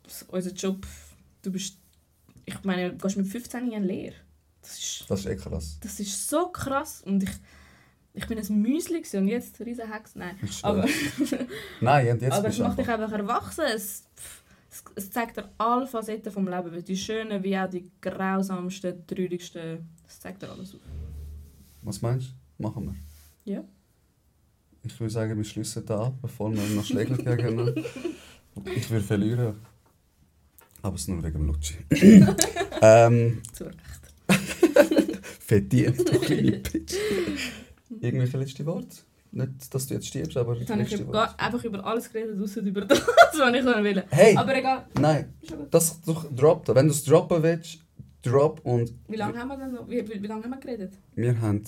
[0.06, 0.86] s- unser Job,
[1.42, 1.78] du bist,
[2.44, 4.14] ich meine, du gehst mit 15 Jahren Lehre.
[4.62, 5.78] Das ist, Das ist eh krass.
[5.80, 7.30] das ist so krass und ich,
[8.14, 10.14] ich bin ein Müsli und jetzt ein riesen Hex.
[10.14, 10.86] Nein, aber,
[11.80, 13.12] Nein, jetzt aber es macht dich einfach...
[13.12, 13.64] erwachsen.
[13.74, 14.04] Es,
[14.70, 19.88] es, es zeigt dir alle Facetten vom Leben, die schönen wie auch die grausamsten, traurigsten.
[20.06, 20.80] Es zeigt dir alles auf.
[21.82, 22.62] Was meinst du?
[22.62, 23.52] Machen wir.
[23.52, 23.64] Ja.
[24.84, 27.74] Ich würde sagen, wir schließen da ab, bevor wir noch Schläge gegen
[28.76, 29.54] Ich würde verlieren.
[30.82, 31.76] Aber es ist nur wegen dem Lutschi.
[32.82, 34.01] ähm, Zu Recht.
[35.40, 36.94] verdient, du kleine Bitch.
[38.00, 38.96] Irgendwelche letzte Worte?
[39.34, 42.60] Nicht, dass du jetzt stirbst, aber Jetzt habe ich über, einfach über alles geredet, außer
[42.60, 44.04] über das, was ich will.
[44.10, 44.36] Hey!
[44.36, 44.86] Aber egal.
[45.00, 46.68] Nein, ja das doch drop.
[46.68, 47.78] Wenn du es droppen willst,
[48.22, 49.88] drop und Wie lange haben wir denn noch?
[49.88, 50.92] Wie, wie, wie lange haben wir geredet?
[51.14, 51.62] wir haben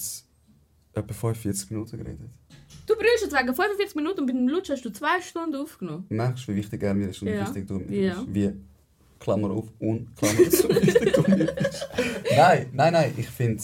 [0.93, 2.31] etwa 45 Minuten geredet.
[2.87, 6.05] Du brüllst jetzt wegen 45 Minuten und bei dem Lutsch hast du zwei Stunden aufgenommen.
[6.11, 7.47] Merkst du, wie wichtig er mir ist und wie Ja.
[7.47, 8.15] wichtig du mir Ja.
[8.23, 8.35] bist?
[8.35, 8.53] Wie,
[9.25, 10.68] Klammer auf und Klammer zu.
[12.37, 13.62] Nein, nein, nein, ich finde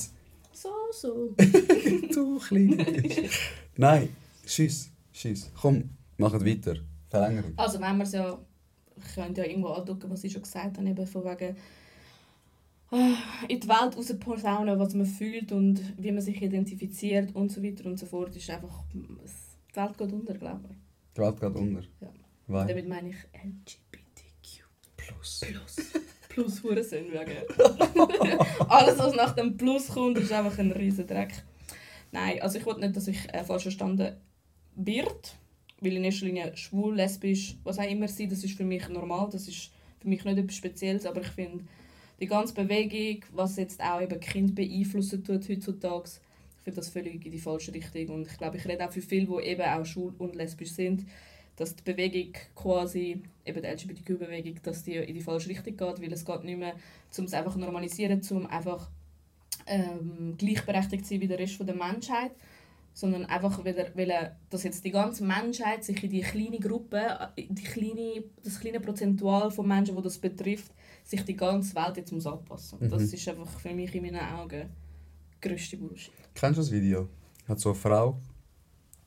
[0.53, 1.35] So, so.
[2.15, 2.85] du kleiner.
[3.77, 4.09] Nein,
[4.47, 5.51] schieß, schieß.
[5.61, 6.77] Komm, machen weiter.
[7.11, 7.53] Verlängerung.
[7.57, 8.39] Also wenn wir es ja...
[8.97, 11.57] Ich könnte ja irgendwo andrücken, was ich schon gesagt habe, eben von wegen...
[12.93, 13.15] äh,
[13.49, 17.85] in die Welt rausposaunen, was man fühlt und wie man sich identifiziert und so weiter
[17.85, 18.85] und so fort, ist einfach...
[18.95, 20.77] Die Welt geht unter, glaube ich.
[21.17, 21.83] Die Welt geht unter.
[22.01, 22.09] Ja.
[22.47, 22.67] Weil.
[22.67, 23.90] Damit meine ich LGBTQ.
[25.15, 25.41] Plus.
[25.41, 25.77] Plus.
[26.29, 28.39] Plus Hurensohn wegen.
[28.69, 31.33] Alles, was nach dem Plus kommt, ist einfach ein riesen Dreck.
[32.13, 34.17] Nein, also ich will nicht, dass ich äh, falsch verstanden
[34.77, 35.35] wird.
[35.81, 39.29] Weil in erster Linie schwul, lesbisch, was auch immer sein, das ist für mich normal.
[39.31, 41.65] Das ist für mich nicht etwas Spezielles, aber ich finde,
[42.21, 46.11] die ganze Bewegung, was jetzt auch eben Kind beeinflussen tut heutzutage,
[46.59, 48.11] ich finde das völlig in die falsche Richtung.
[48.11, 51.07] Und ich glaube, ich rede auch für viele, die eben auch schwul und lesbisch sind,
[51.61, 56.11] dass die Bewegung quasi, eben die LGBTQ-Bewegung, dass die in die falsche Richtung geht, weil
[56.13, 56.75] es geht nicht mehr,
[57.19, 58.89] um es einfach normalisieren, um einfach
[59.67, 62.31] ähm, gleichberechtigt zu sein wie der Rest von der Menschheit,
[62.95, 67.63] sondern einfach wieder, weil dass jetzt die ganze Menschheit sich in die kleine Gruppe, die
[67.63, 70.73] kleine, das kleine Prozentual von Menschen, wo das betrifft,
[71.05, 72.79] sich die ganze Welt jetzt muss anpassen.
[72.79, 73.15] Und Das Mhm.
[73.15, 74.71] ist einfach für mich in meinen Augen
[75.43, 76.15] grösste Bullshit.
[76.35, 77.09] Kennst du das Video?
[77.47, 78.19] Hat so eine Frau,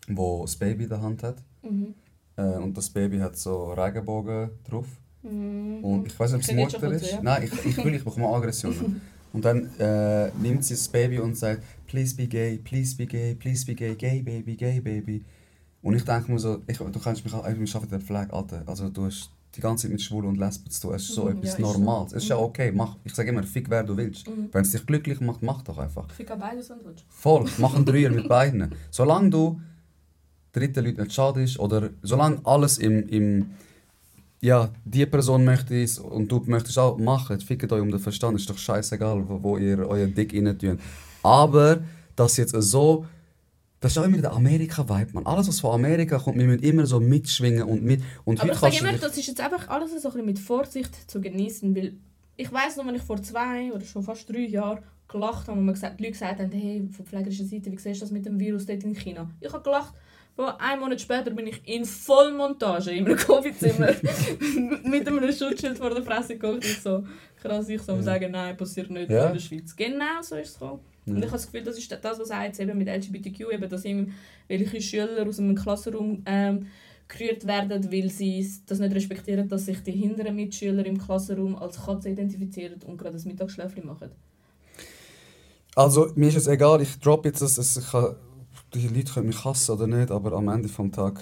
[0.08, 1.42] die das Baby in der Hand hat.
[1.64, 1.96] Mhm.
[2.36, 4.88] Äh, und das Baby hat so Regenbogen drauf.
[5.24, 5.84] Mhm.
[5.84, 7.12] Und ich weiß nicht, ob es Mutter ist.
[7.12, 7.22] ja.
[7.22, 9.02] Nein, ich, ich will, ich bekomme Aggressionen.
[9.34, 13.34] Und dann äh, nimmt sie das Baby und sagt, please be gay, please be gay,
[13.34, 15.24] please be gay, gay baby, gay baby.
[15.82, 18.32] Und ich denke mir so, ich, du kannst mich auch, ich arbeite in der Pflege,
[18.32, 18.62] Alter.
[18.68, 20.94] Also du hast die ganze Zeit mit Schwulen und Lesben zu tun.
[20.94, 21.80] Es ist so Mhm, etwas ja, ist so.
[21.80, 22.14] Normales.
[22.14, 24.28] Es ist ja okay, mach, ich sage immer, fick wer du willst.
[24.28, 24.50] Mhm.
[24.52, 26.06] Wenn es dich glücklich macht, mach doch einfach.
[26.10, 27.04] Ich finde beides und willst.
[27.10, 28.76] Voll, mach einen Dreier mit beiden.
[28.92, 29.60] Solange du
[30.54, 33.52] dritten Leuten nicht schadest oder solange alles im, im
[34.40, 38.38] ja, die Person möchte es und du möchtest auch machen, fickt euch um den Verstand,
[38.38, 40.80] ist doch scheißegal, wo, wo ihr euer Dick rein tun.
[41.24, 41.82] Aber,
[42.16, 43.06] das jetzt so,
[43.80, 45.26] das ist auch immer der Amerika-Vibe, man.
[45.26, 48.02] Alles, was von Amerika kommt, wir müssen immer so mitschwingen und mit.
[48.24, 51.10] Und Aber ich sage immer, das ist jetzt einfach alles so ein bisschen mit Vorsicht
[51.10, 51.94] zu genießen, weil
[52.36, 55.66] ich weiß noch, wenn ich vor zwei oder schon fast drei Jahren gelacht habe und
[55.66, 58.26] mir gesagt, die Leute gesagt haben, hey, von pflegerischer Seite, wie siehst du das mit
[58.26, 59.30] dem Virus dort in China?
[59.40, 59.94] Ich habe gelacht,
[60.36, 63.90] aber einen Monat später bin ich in Vollmontage in einem Covid-Zimmer
[64.84, 67.04] mit einem Schutzschild vor der Fresse geguckt und so.
[67.42, 69.28] Krass, ich soll sagen, nein, passiert nicht Ja.
[69.28, 69.76] in der Schweiz.
[69.76, 70.80] Genau so ist es gekommen.
[71.06, 73.70] Und ich habe das Gefühl, das ist das, was auch jetzt eben mit LGBTQ, eben,
[73.70, 76.68] dass irgendwelche Schüler aus einem Klassenraum ähm,
[77.10, 81.84] gerührt werden, weil sie das nicht respektieren, dass sich die hinteren Mitschüler im Klassenraum als
[81.86, 84.12] Katze identifizieren und gerade das Mittagsschläfchen machen.
[85.76, 88.16] Also, mir ist es egal, ich drop jetzt das, ich kann,
[88.74, 91.20] die Leute können mich hassen oder nicht, aber am Ende vom Tag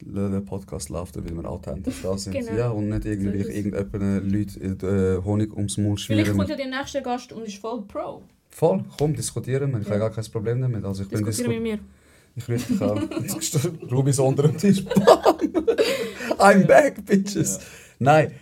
[0.00, 2.32] der Podcast läuft, weil wir authentisch da sind.
[2.32, 2.52] Genau.
[2.52, 6.36] Ja, und nicht irgendwie So irgendjemanden Leute äh, Honig ums Maul Vielleicht schmieren.
[6.36, 8.22] kommt ja der nächste Gast und ist voll pro.
[8.50, 9.78] Voll, komm, diskutieren wir.
[9.80, 9.90] Ich Ja.
[9.92, 10.84] habe gar kein Problem damit.
[10.84, 11.88] Also ich bin Diskutieren mit disku mir.
[12.36, 13.88] Ich rufe dich an.
[13.92, 14.84] Ruby so unter dem Tisch.
[14.84, 15.04] Bam!
[16.38, 17.60] I'm back, bitches.
[18.00, 18.32] Nein.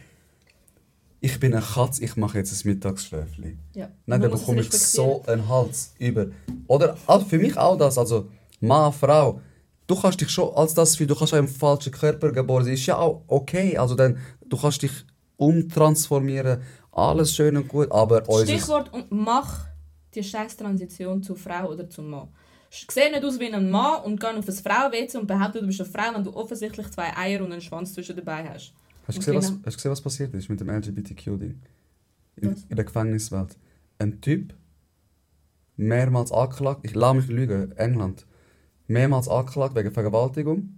[1.26, 3.58] Ich bin eine Katze, ich mache jetzt ein Mittagsschläfchen.
[3.74, 3.88] Ja.
[4.06, 6.26] Nein, dann bekomme ich so einen Hals über.
[6.68, 8.28] Oder also für mich auch das, also
[8.60, 9.40] Mann, Frau.
[9.88, 12.74] Du kannst dich schon als das für du kannst auch im falschen Körper geboren sein.
[12.74, 13.76] Ist ja auch okay.
[13.76, 14.92] Also dann, du kannst dich
[15.36, 16.62] umtransformieren.
[16.92, 19.66] Alles schön und gut, aber Stichwort und mach
[20.14, 22.28] die scheiß Transition zu Frau oder zum Mann.
[22.70, 25.80] Seh nicht aus wie ein Mann und geh auf ein Frau-WC und behaupte, du bist
[25.80, 28.72] eine Frau, wenn du offensichtlich zwei Eier und einen Schwanz zwischen dabei hast.
[29.06, 31.60] Hast du gesehen, was, genau- hast gesehen, was passiert ist mit dem LGBTQ-Ding?
[32.36, 33.56] In, in der Gefängniswelt.
[33.98, 34.52] Ein Typ,
[35.76, 38.26] mehrmals angeklagt, ich lasse mich lügen, England,
[38.88, 40.70] mehrmals angeklagt wegen Vergewaltigung.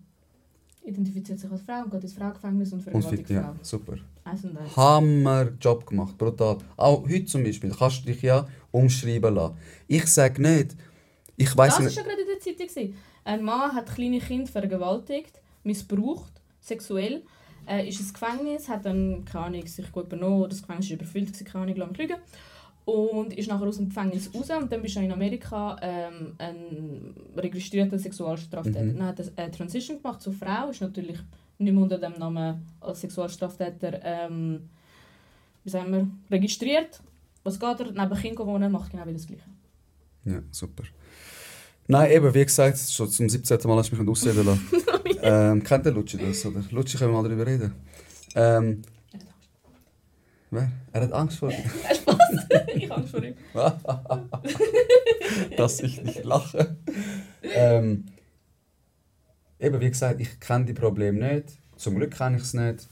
[0.84, 3.54] Identifiziert sich als Frau und geht ins Frauengefängnis und Und vergewaltigt ja, Frau.
[3.62, 3.96] super.
[4.24, 4.46] Eins.
[4.76, 6.58] Hammer Job gemacht, brutal.
[6.76, 9.56] Auch heute zum Beispiel kannst du dich ja umschreiben lassen.
[9.86, 10.76] Ich sage nicht,
[11.36, 11.94] ich weiß Das war nicht.
[11.98, 12.94] schon gerade in der Zeitung.
[13.24, 17.22] Ein Mann hat kleine Kinder vergewaltigt, missbraucht, sexuell,
[17.68, 21.26] äh, ist ins Gefängnis, hat dann, keine Ahnung, sich gut benommen, das Gefängnis war überfüllt,
[21.28, 22.16] gewesen, keine Ahnung, lass mich lügen.
[22.84, 27.14] Und ist nachher aus dem Gefängnis raus und dann bist du in Amerika ähm, ein
[27.36, 28.82] registrierter Sexualstraftäter.
[28.82, 28.98] Mhm.
[28.98, 31.18] Dann hat er eine Transition gemacht zur Frau, ist natürlich
[31.58, 34.60] nicht mehr unter dem Namen als Sexualstraftäter ähm,
[35.68, 37.00] wie sagen wir, registriert.
[37.44, 37.92] Was geht er?
[37.92, 39.42] Neben Kind wohnen, macht genau das Gleiche.
[40.24, 40.84] Ja, super.
[41.86, 43.58] Nein, eben, wie gesagt, schon zum 17.
[43.64, 44.68] Mal hast du mich nicht ausreden lassen.
[45.22, 46.62] ähm, kennt der Lutschi das, oder?
[46.70, 47.72] Lutschi, können wir mal darüber reden.
[48.34, 48.82] Ähm,
[50.50, 50.70] wer?
[50.92, 51.64] Er hat Angst vor dir.
[52.74, 53.34] ich habe Angst vor ihm.
[55.56, 56.76] dass ich nicht lache.
[57.42, 58.06] Ähm,
[59.58, 61.58] eben, wie gesagt, ich kenne die Probleme nicht.
[61.76, 62.88] Zum Glück kenne ich es nicht.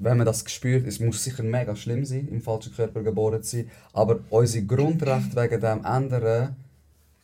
[0.00, 3.56] Wenn man das spürt, es muss sicher mega schlimm sein, im falschen Körper geboren zu
[3.56, 3.70] sein.
[3.92, 6.56] Aber unsere Grundrechte wegen dem ändern,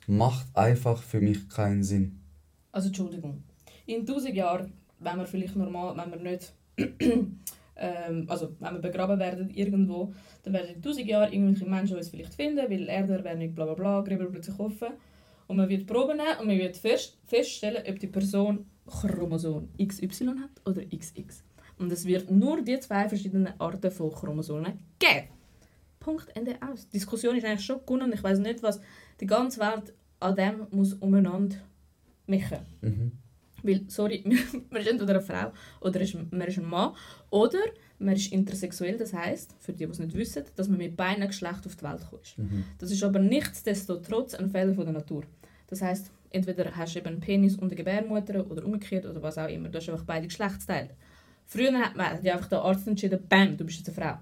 [0.06, 2.20] macht einfach für mich keinen Sinn.
[2.72, 3.42] Also Entschuldigung.
[3.86, 6.52] In 1000 Jahren, wenn wir vielleicht normal, wenn wir nicht,
[7.76, 10.12] ähm, also wenn wir begraben werden irgendwo,
[10.42, 14.00] dann werden in 1000 Jahren irgendwelche Menschen uns vielleicht finden, weil Erderwärmung, bla bla bla,
[14.00, 14.88] Gräber plötzlich offen.
[15.46, 20.26] Und man wird Proben nehmen und man wird fest, feststellen, ob die Person Chromosom XY
[20.40, 21.44] hat oder XX.
[21.78, 25.28] Und es wird nur die zwei verschiedenen Arten von Chromosomen geben.
[26.00, 26.86] Punkt, Ende aus.
[26.86, 28.80] Die Diskussion ist eigentlich schon gewonnen und ich weiß nicht, was
[29.20, 31.56] die ganze Welt an dem muss umeinander
[32.26, 32.58] machen.
[32.82, 33.12] Mhm.
[33.64, 34.22] Weil, sorry,
[34.70, 36.92] man ist entweder eine Frau oder ist- man ist ein Mann
[37.30, 37.58] oder
[37.98, 41.26] man ist intersexuell, das heißt, für die, die es nicht wissen, dass man mit beiden
[41.26, 42.34] Geschlechtern auf die Welt kommt.
[42.36, 42.64] Mhm.
[42.78, 45.22] Das ist aber nichtsdestotrotz ein Fehler von der Natur.
[45.68, 49.38] Das heißt, entweder hast du eben einen Penis und eine Gebärmutter oder umgekehrt oder was
[49.38, 49.68] auch immer.
[49.68, 50.90] Du hast einfach beide Geschlechtsteile.
[51.46, 54.18] Früher hat man hat einfach der Arzt entschieden, bam, du bist jetzt eine Frau.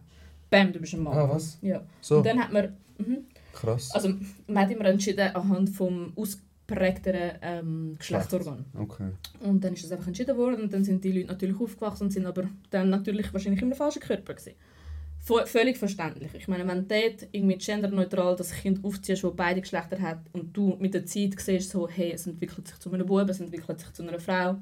[0.51, 1.17] Bam, du bist ein Mann.
[1.19, 1.59] Ah, was?
[1.63, 1.83] Ja.
[2.01, 3.91] So, Und dann hat man, mhm, krass.
[3.93, 4.11] also
[4.47, 6.13] man hat immer entschieden anhand vom
[6.73, 8.65] ausprägteren ähm, Geschlechtsorgan.
[8.79, 9.11] Okay.
[9.41, 12.11] Und dann ist das einfach entschieden worden und dann sind die Leute natürlich aufgewachsen und
[12.11, 14.55] sind aber dann natürlich wahrscheinlich in einem falschen Körper gewesen.
[15.25, 16.35] Vo- Völlig verständlich.
[16.35, 20.57] Ich meine, wenn du dort irgendwie genderneutral das Kind aufziehst, das beide Geschlechter hat und
[20.57, 23.79] du mit der Zeit siehst, so, hey, es entwickelt sich zu einem Buben, es entwickelt
[23.79, 24.57] sich zu einer Frau,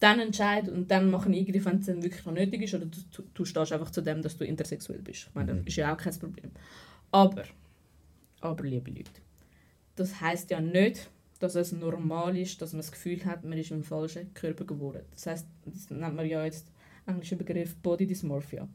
[0.00, 2.98] dann entscheid und dann machen Eingriff, wenn es dann wirklich noch nötig ist oder du,
[3.16, 5.28] du, du stehst einfach zu dem, dass du intersexuell bist.
[5.28, 6.50] Ich meine, das ist ja auch kein Problem.
[7.12, 7.44] Aber,
[8.40, 9.12] aber liebe Leute,
[9.96, 13.70] das heißt ja nicht, dass es normal ist, dass man das Gefühl hat, man ist
[13.70, 15.02] im falschen Körper geboren.
[15.12, 16.68] Das heißt, das nennt man ja jetzt
[17.06, 18.68] englischer Begriff Body Dysmorphia.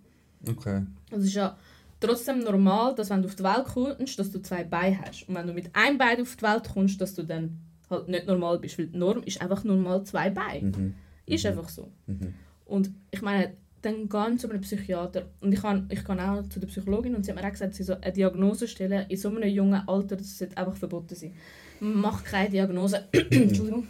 [0.46, 0.84] Okay.
[1.12, 1.58] Es ist ja
[2.00, 5.28] trotzdem normal, dass wenn du auf die Welt kommst, dass du zwei Beine hast.
[5.28, 7.58] Und wenn du mit einem Bein auf die Welt kommst, dass du dann
[7.90, 8.78] halt nicht normal bist.
[8.78, 10.78] Weil die Norm ist einfach normal zwei Beine.
[10.78, 10.94] Mhm.
[11.26, 11.92] Ist einfach so.
[12.06, 12.34] Mhm.
[12.66, 15.28] Und ich meine, dann gehen zu einem Psychiater.
[15.42, 17.76] Und ich kann, ich kann auch zu der Psychologin und sie hat mir auch gesagt,
[17.76, 21.34] sie so eine Diagnose stellen in so einem jungen Alter, das sollte einfach verboten sein.
[21.80, 23.06] Man macht keine Diagnose.
[23.12, 23.88] Entschuldigung.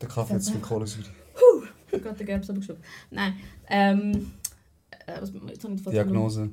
[0.00, 1.08] Der Kaffee hat zu viel Kohlensäure.
[1.88, 2.84] Ich habe gerade den Gerbs abgeschluckt.
[3.10, 3.34] Nein.
[3.68, 4.32] Ähm,
[5.06, 6.50] äh, was, jetzt habe ich Diagnose.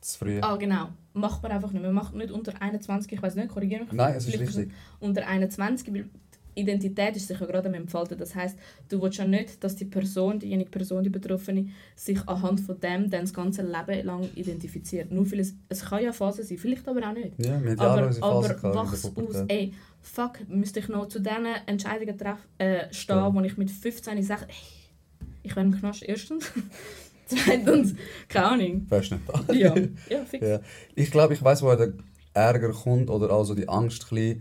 [0.00, 0.40] Das frühe.
[0.40, 0.52] verloren.
[0.52, 0.88] Ah, genau.
[1.14, 1.82] Macht man einfach nicht.
[1.82, 3.92] Man macht nicht unter 21, ich weiß nicht, korrigiere mich.
[3.92, 4.70] Nein, es ist richtig.
[5.00, 6.08] Unter 21, weil
[6.54, 8.18] Identität ist sich ja gerade am Entfalten.
[8.18, 8.56] Das heißt,
[8.88, 13.10] du willst ja nicht, dass die Person, diejenige Person, die Betroffene, sich anhand von dem
[13.10, 15.10] dann das ganze Leben lang identifiziert.
[15.10, 17.32] Nur weil es, kann ja Phase sein, vielleicht aber auch nicht.
[17.38, 19.44] Ja, alle Aber, aber wachs aus.
[19.48, 23.34] Ey, fuck, müsste ich noch zu diesen Entscheidungen treff, äh, stehen, Ja.
[23.34, 24.54] wo ich mit 15 sage, ey,
[25.42, 26.50] ich werde im Knast erstens.
[27.26, 27.94] Zweitens,
[28.28, 28.86] keine Ahnung.
[28.90, 29.52] Wärst nicht da.
[29.52, 29.74] Ja,
[30.10, 30.46] ja fix.
[30.46, 30.60] Ja.
[30.94, 31.92] Ich glaube, ich weiß, woher der
[32.34, 34.40] Ärger kommt oder also die Angst, weil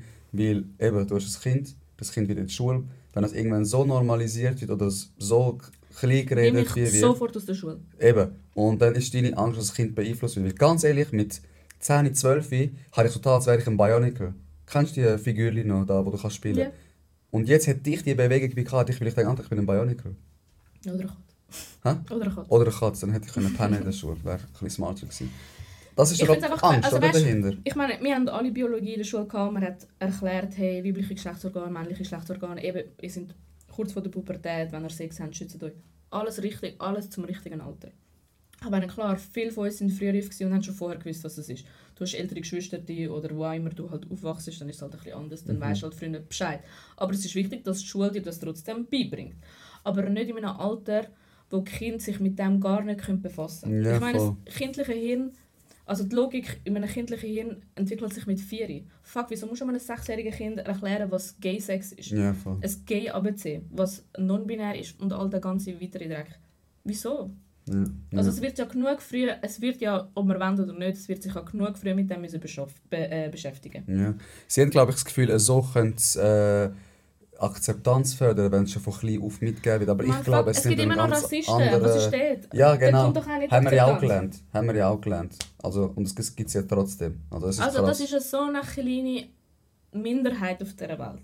[0.79, 2.83] eben, du hast ein Kind, das Kind wird in die Schule,
[3.13, 5.57] wenn das irgendwann so normalisiert wird oder so
[5.95, 7.79] klein geredet wird, sofort aus der Schule.
[7.99, 10.45] eben, und dann ist deine Angst, dass das Kind beeinflusst wird.
[10.45, 11.41] Weil ganz ehrlich, mit
[11.79, 12.51] 10, 12
[12.93, 14.33] habe ich total, als wäre ich ein Bioniker.
[14.65, 16.71] Kennst du die Figürchen noch, da, wo du kannst spielen Ja.
[17.31, 20.11] Und jetzt hätte ich die Bewegung wie gehabt, ich vielleicht denken, ich bin ein Bioniker.
[20.85, 21.17] Oder eine Katze.
[21.83, 22.13] Hä?
[22.13, 22.51] Oder eine Katze.
[22.51, 24.17] Oder eine Katze, dann hätte ich können pennen in der Schule.
[24.23, 25.31] Wäre ein bisschen smarter gewesen.
[25.95, 27.53] Das ist Ich doch einfach- Angst, also weißt- dahinter?
[27.63, 29.53] Ich meine, wir haben alle Biologie in der Schule gehabt.
[29.53, 33.35] Man hat erklärt, hey, weibliche Geschlechtsorgane, männliche Geschlechtsorgane, eben, ihr seid
[33.71, 35.73] kurz vor der Pubertät, wenn ihr Sex habt, schützt euch.
[36.09, 37.89] Alles richtig, alles zum richtigen Alter.
[38.61, 41.37] Aber klar, viele von uns sind früher reif gewesen und haben schon vorher gewusst, was
[41.37, 41.65] es ist.
[41.95, 44.81] Du hast ältere Geschwister die, oder wo auch immer du halt aufwachst, dann ist es
[44.81, 45.61] halt ein bisschen anders, dann Mhm.
[45.61, 46.59] weißt du halt früher Bescheid.
[46.95, 49.35] Aber es ist wichtig, dass die Schule dir das trotzdem beibringt.
[49.83, 51.07] Aber nicht in einem Alter,
[51.49, 53.85] wo die Kinder sich mit dem gar nicht befassen können.
[53.85, 54.37] Ja, ich meine, voll.
[54.45, 55.31] das kindliche Hirn,
[55.85, 58.83] also die Logik in einem kindlichen Hirn entwickelt sich mit vier.
[59.01, 62.11] Fuck, wieso musst du einem sechsjährigen Kind erklären, was Gay-Sex ist?
[62.11, 62.59] Ja, voll.
[62.61, 66.39] Ein Gay-ABC, was non-binär ist und all der ganze weitere Dreck.
[66.83, 67.31] Wieso?
[67.67, 67.85] Ja.
[68.15, 68.35] Also ja.
[68.35, 71.23] es wird ja genug früh, es wird ja, ob wir wollen oder nicht, es wird
[71.23, 72.41] sich ja genug früh mit dem müssen
[72.89, 73.83] be, äh, beschäftigen.
[73.87, 74.13] Ja.
[74.47, 76.69] Sie haben, glaube ich, das Gefühl, so könnte es äh,
[77.43, 79.89] Akzeptanz fördern, wenn es schon von klein auf mitgegeben wird.
[79.89, 81.81] Aber Man ich glaube, es, es gibt sind immer noch Rassisten, andere...
[81.83, 82.53] was ist dort?
[82.53, 83.13] Ja, genau.
[83.13, 84.35] Haben wir ja auch gelernt.
[84.53, 85.35] Haben wir ja auch gelernt.
[85.61, 87.21] Also, und es gibt es ja trotzdem.
[87.29, 89.27] Also, das ist Also das ist eine so eine kleine
[89.91, 91.23] Minderheit auf dieser Welt.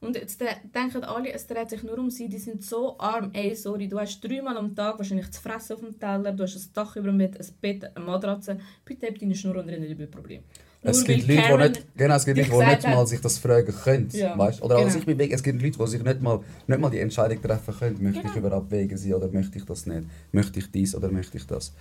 [0.00, 3.30] Und jetzt de- denken alle, es dreht sich nur um sie, die sind so arm.
[3.32, 6.56] Ey, sorry, du hast dreimal am Tag wahrscheinlich zu fressen auf dem Teller, du hast
[6.56, 8.58] ein Dach über dem Bett, ein Bett, eine Matratze.
[8.84, 10.44] Bitte hab deine Schnur und rede nicht über Probleme.
[10.86, 13.38] Es Nur gibt Leute, die nicht, genau, es gibt Leute, die nicht mal sich das
[13.38, 14.08] fragen können.
[14.12, 14.62] Ja, Weißt?
[14.62, 14.86] Oder genau.
[14.86, 17.74] also ich bewege, es gibt Leute, die sich nicht mal, nicht mal die Entscheidung treffen
[17.78, 18.46] können, möchte ich Genau.
[18.48, 20.06] über Abwägen sein oder möchte ich das nicht?
[20.30, 21.72] Möchte ich dies oder möchte ich das?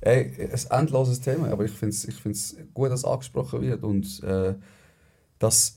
[0.00, 0.32] Ey,
[0.70, 4.22] ein endloses Thema, aber ich finde es ich find's gut, dass es angesprochen wird und
[4.22, 4.54] äh,
[5.38, 5.76] dass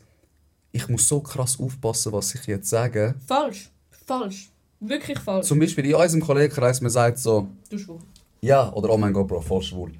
[0.71, 3.15] ich muss so krass aufpassen, was ich jetzt sage.
[3.27, 3.69] Falsch.
[4.07, 4.49] Falsch.
[4.79, 5.45] Wirklich falsch.
[5.47, 7.99] Zum Beispiel in unserem Kollegenkreis, man sagt so, du schwul.
[8.41, 9.91] ja, oder oh mein Gott, Bro, voll schwul.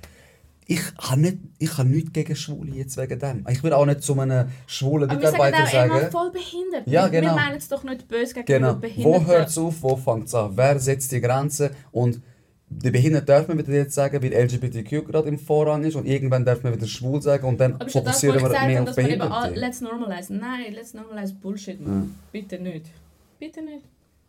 [0.73, 3.45] Ich habe nicht, ich habe nichts gegen Schwule jetzt wegen dem.
[3.49, 6.11] Ich würde auch nicht zu einem schwulen Aber wir sagen Mitarbeiter sagen.
[6.11, 6.87] voll behindert.
[6.87, 7.35] Ja, Wir- genau.
[7.35, 8.75] Wir meinen es doch nicht böse gegen Genau.
[8.75, 9.25] Behinderten.
[9.25, 10.51] Wo hört es auf, wo fängt es an?
[10.55, 11.71] Wer setzt die Grenzen?
[11.91, 12.21] Und
[12.69, 16.45] die Behinderte darf man wieder jetzt sagen, weil LGBTQ gerade im Vorrang ist und irgendwann
[16.45, 18.83] darf man wieder schwul sagen und dann Aber ja das, fokussieren ich wir gesagt mehr
[18.83, 19.59] auf Behinderte.
[19.59, 20.33] let's normalize.
[20.33, 22.15] Nein, let's normalize Bullshit, man.
[22.31, 22.85] Bitte nicht.
[23.39, 23.83] Bitte nicht.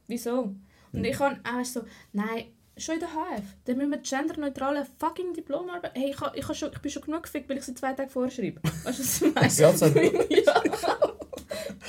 [0.09, 0.53] Wieso?
[0.93, 1.82] Und ich habe auch so,
[2.12, 2.47] nein,
[2.83, 5.93] schon in der HF, dann müssen wir genderneutrale fucking Diplomarbeit...
[5.95, 8.30] Hey, ich, ich, schon, ich bin schon genug gefickt, weil ich sie zwei Tage vorher
[8.30, 8.61] schreibe.
[8.85, 10.20] Weißt du, was ich meine?
[10.20, 10.62] Auch- ja.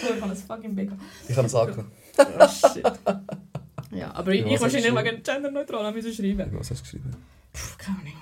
[0.05, 0.91] Oh, ich habe ein fucking Big.
[1.27, 1.91] Ich habe es angefangen.
[2.17, 2.83] Oh shit.
[3.91, 6.49] Ja, aber ich, ich wahrscheinlich wegen genderneutral müssen schreiben.
[6.57, 7.11] Was hast du geschrieben?
[7.53, 8.13] Puh, keine Ahnung.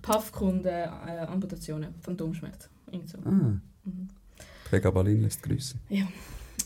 [0.00, 2.68] Puffkunde, äh, Amputationen, Phantomschmerz.
[2.90, 3.18] Irgend so.
[3.24, 3.54] Ah.
[4.70, 5.78] Pega Balin lässt grüßen.
[5.88, 6.06] Ja,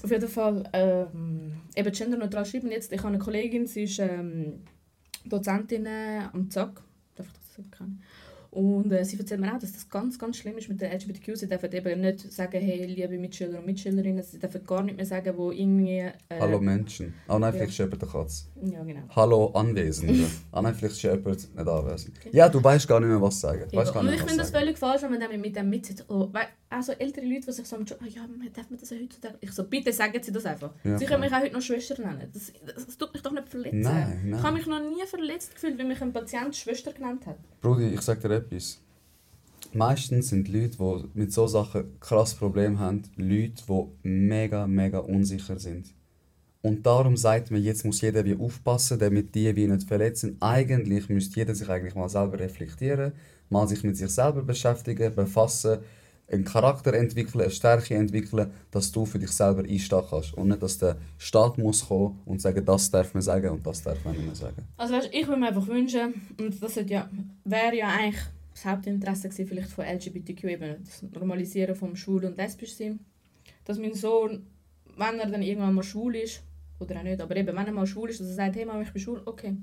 [0.02, 2.70] auf jeden Fall ähm, eben genderneutral schreiben.
[2.70, 4.60] Jetzt, ich habe eine Kollegin, sie ist ähm,
[5.28, 6.82] Dozentin äh, am ZAK,
[7.14, 8.02] darf ich das kennen?
[8.56, 11.36] Und äh, sie erzählt mir auch, dass das ganz, ganz schlimm ist mit den LGBTQ.
[11.36, 15.04] Sie dürfen eben nicht sagen, hey, liebe Mitschüler und Mitschülerinnen, sie dürfen gar nicht mehr
[15.04, 15.98] sagen, wo irgendwie...
[15.98, 17.12] Äh, Hallo Menschen.
[17.28, 17.58] Ah nein, ja.
[17.58, 18.48] vielleicht ist jemand der Katz.
[18.62, 19.02] Ja, genau.
[19.14, 20.24] Hallo Anwesende.
[20.52, 22.16] ah nein, vielleicht ist jemand nicht anwesend.
[22.32, 23.64] Ja, du weißt gar nicht mehr, was sagen.
[23.70, 25.54] Ja, weißt gar nicht ich mehr, finde was das völlig falsch, wenn man dann mit
[25.54, 26.06] dem mitsitzt.
[26.08, 28.96] Oh, weil, also ältere Leute, die sich so oh, ja, man- darf man das ja
[28.96, 29.34] heutzutage?
[29.42, 30.72] Ich so, bitte sagen Sie das einfach.
[30.82, 32.26] Ja, Sie können mich auch heute noch Schwester nennen.
[32.32, 33.80] Das, das, das tut mich doch nicht verletzen.
[33.80, 34.38] Nein, nein.
[34.38, 37.36] Ich habe mich noch nie verletzt gefühlt, weil mich ein Patient Schwester genannt hat.
[37.60, 38.80] Brudi, ich sag dir etwas.
[39.72, 45.58] Meistens sind Leute, die mit so Sachen krass Probleme haben, Leute, die mega, mega unsicher
[45.58, 45.92] sind.
[46.62, 50.36] Und darum sagt man, jetzt muss jeder wie aufpassen, damit die wie nicht verletzen.
[50.40, 53.12] Eigentlich müsste jeder sich eigentlich mal selber reflektieren,
[53.50, 55.78] mal sich mit sich selber beschäftigen, befassen,
[56.28, 60.34] einen Charakter entwickeln, eine Stärke entwickeln, dass du für dich selber einstehen kannst.
[60.34, 63.82] Und nicht, dass der Staat muss kommen und sagen, das darf man sagen und das
[63.82, 64.66] darf man nicht mehr sagen.
[64.76, 67.08] Also weißt, ich würde mir einfach wünschen, und das ja,
[67.44, 68.22] wäre ja eigentlich
[68.56, 73.00] das Hauptinteresse gewesen, vielleicht von LGBTQ, eben das Normalisieren vom Schwul- und Lesbischsein,
[73.66, 74.46] dass mein Sohn,
[74.96, 76.42] wenn er dann irgendwann mal schwul ist,
[76.80, 78.80] oder auch nicht, aber eben, wenn er mal schwul ist, dass er sagt, hey Mama,
[78.82, 79.56] ich bin schwul, okay.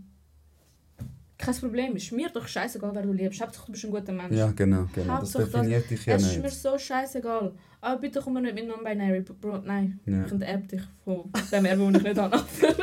[1.38, 3.41] Kein Problem, ist mir doch scheißegal, wer du liebst.
[3.41, 4.36] Hauptsache, du bist ein guter Mensch.
[4.36, 5.20] Ja, genau, genau.
[5.20, 6.56] Das Hauptsache das- definiert dich ja es ist mir nicht.
[6.56, 7.52] so scheißegal.
[7.82, 9.22] Aber bitte komm mir nicht mit Non-Binary.
[9.22, 10.00] Bro, nein.
[10.06, 10.26] Ja.
[10.26, 12.38] Ich enterbe dich von dem Erbe, den ich nicht habe.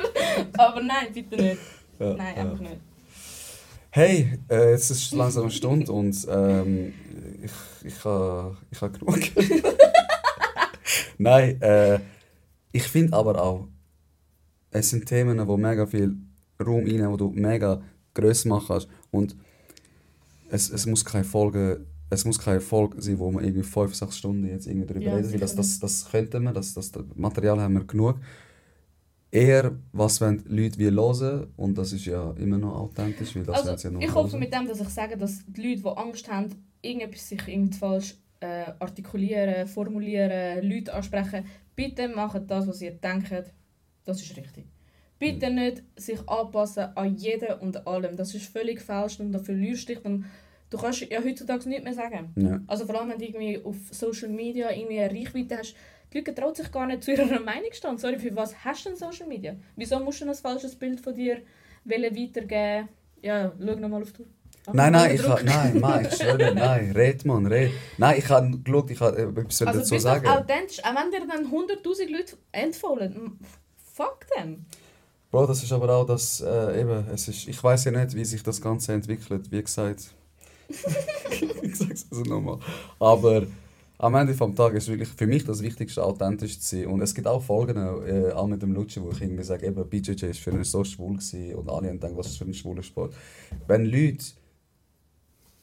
[0.58, 1.58] Aber nein, bitte nicht.
[2.00, 2.42] Ja, Nein, ja.
[2.42, 2.76] einfach nicht.
[3.92, 6.94] Hey, äh, jetzt ist langsam eine Stunde und ähm,
[7.42, 7.50] ich,
[7.84, 9.18] ich habe ich ha genug.
[11.18, 11.98] Nein, äh,
[12.70, 13.66] ich finde aber auch,
[14.70, 16.14] es sind Themen, wo mega viel
[16.64, 17.82] Raum reinnehmen, wo du mega
[18.14, 18.88] gross machen kannst.
[19.10, 19.34] Und
[20.50, 24.16] es, es muss keine Folge, es muss keine Folge sein, wo man irgendwie 5, 6
[24.16, 27.60] Stunden jetzt irgendwie darüber Ja, redet, weil das, das, das könnten wir, das, das Material
[27.60, 28.20] haben wir genug.
[29.32, 33.44] Eher, was wollen die Leute wie hören und das ist ja immer noch authentisch, weil
[33.44, 35.88] das Also, ja noch ich hoffe mit dem, dass ich sage, dass die Leute, die
[35.88, 36.50] Angst haben,
[36.82, 41.44] irgendetwas sich irgendwie falsch äh, artikulieren, formulieren, Leute ansprechen,
[41.76, 43.52] bitte macht das, was ihr denkt.
[44.04, 44.66] Das ist richtig.
[45.18, 48.16] Bitte nicht sich anpassen an jeden und allem.
[48.16, 50.02] Das ist völlig falsch und dafür verlierst du dich.
[50.02, 50.24] Dann,
[50.70, 52.32] du kannst ja heutzutage nichts mehr sagen.
[52.36, 52.60] Ja.
[52.66, 55.76] Also vor allem, wenn du irgendwie auf Social Media irgendwie eine Reichweite hast,
[56.12, 57.98] die Leute trauen sich gar nicht zu ihrer Meinung stehen.
[57.98, 59.54] Sorry, für was hast du denn Social Media?
[59.76, 61.38] Wieso musst du ein falsches Bild von dir
[61.84, 62.88] weitergeben?
[63.22, 64.24] Ja, schau nochmal auf die
[64.72, 65.38] Nein, nein, ich Druck.
[65.40, 67.72] ha, nein, nein, ich schwöre nein, red man, red.
[67.96, 70.26] Nein, ich habe geschaut, ich habe etwas Also dazu sagen.
[70.26, 70.84] authentisch.
[70.84, 73.38] Auch wenn dir dann 100'000 Leute entfolgen, m-
[73.94, 74.66] fuck them.
[75.30, 78.24] Bro, das ist aber auch das, äh, eben, es ist, ich weiß ja nicht, wie
[78.24, 80.10] sich das Ganze entwickelt, wie gesagt.
[81.62, 82.58] ich sag's also nochmal.
[82.98, 83.46] Aber
[84.02, 86.86] am Ende vom Tag ist wirklich für mich das Wichtigste, authentisch zu sein.
[86.86, 89.88] Und es gibt auch Folgen, äh, auch mit dem Lutschen, wo ich irgendwie sage, eben,
[89.88, 92.54] BJJ ist für ihn so schwul gewesen und alle haben gedacht, was ist für ein
[92.54, 93.14] schwuler Sport.
[93.66, 94.24] Wenn Leute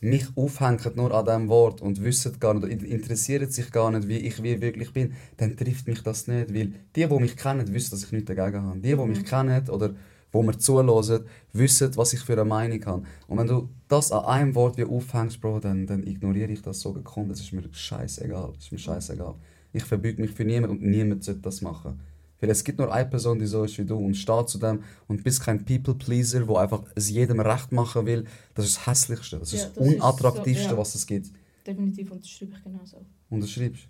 [0.02, 4.08] mich aufhängen nur an diesem Wort und wissen gar nicht, oder interessieren sich gar nicht,
[4.08, 6.54] wie ich wie wirklich bin, dann trifft mich das nicht.
[6.54, 8.80] Weil die, die mich kennen, wissen, dass ich nichts dagegen habe.
[8.80, 9.96] Die, die mich kennen oder
[10.32, 13.04] wo mir zuhören, wissen, was ich für eine Meinung habe.
[13.28, 16.80] Und wenn du das an einem Wort wie aufhängst, Bro, dann, dann ignoriere ich das
[16.82, 17.32] so gekonnt.
[17.32, 18.52] Das ist mir scheißegal.
[18.54, 19.36] Das ist mir scheißegal.
[19.74, 22.00] Ich verbeuge mich für niemanden und niemand sollte das machen.
[22.40, 24.84] Weil es gibt nur eine Person, die so ist wie du und steht zu dem
[25.08, 28.26] und bist kein People-Pleaser, der einfach es jedem recht machen will.
[28.54, 29.40] Das ist das Hässlichste.
[29.40, 30.78] Das Ja, ist das das ist Unattraktivste, so- ja.
[30.78, 31.32] was es gibt.
[31.66, 33.04] definitiv unterschreibe ich genauso.
[33.30, 33.88] Unterschreibst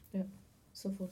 [0.72, 1.12] Sofort.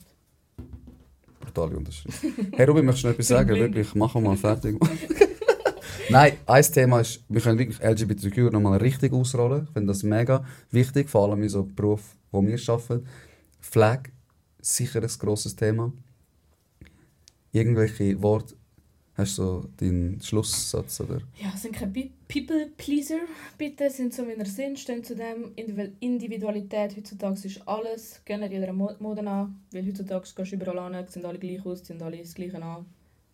[1.46, 2.24] Brutale Unterschrift.
[2.54, 3.56] Hey Ruby, möchtest du noch etwas sagen?
[3.56, 4.78] Wirklich, machen wir mal fertig.
[6.10, 9.64] Nein, ein Thema ist, wir können wirklich LGBTQ nochmal richtig ausrollen.
[9.66, 13.06] Ich finde das mega wichtig, vor allem in so Beruf, wo wir arbeiten.
[13.60, 14.10] Flag,
[14.62, 15.93] sicher ein grosses Thema.
[17.52, 18.56] Irgendwelche Worte,
[19.18, 21.22] hast du so deinen Schlusssatz, oder?
[21.41, 23.20] Ja, sind keine Pe- People-Pleaser.
[23.57, 24.78] Bitte sind so, wie ihr sind.
[24.80, 25.53] Stehen zu dem.
[25.55, 28.22] Individu- Individualität heutzutage ist alles.
[28.26, 29.61] Gerne jeder Mo Mode an.
[29.72, 32.86] Weil heutzutage gehst du überall an, sind alle gleich aus, sind alle das Gleiche an.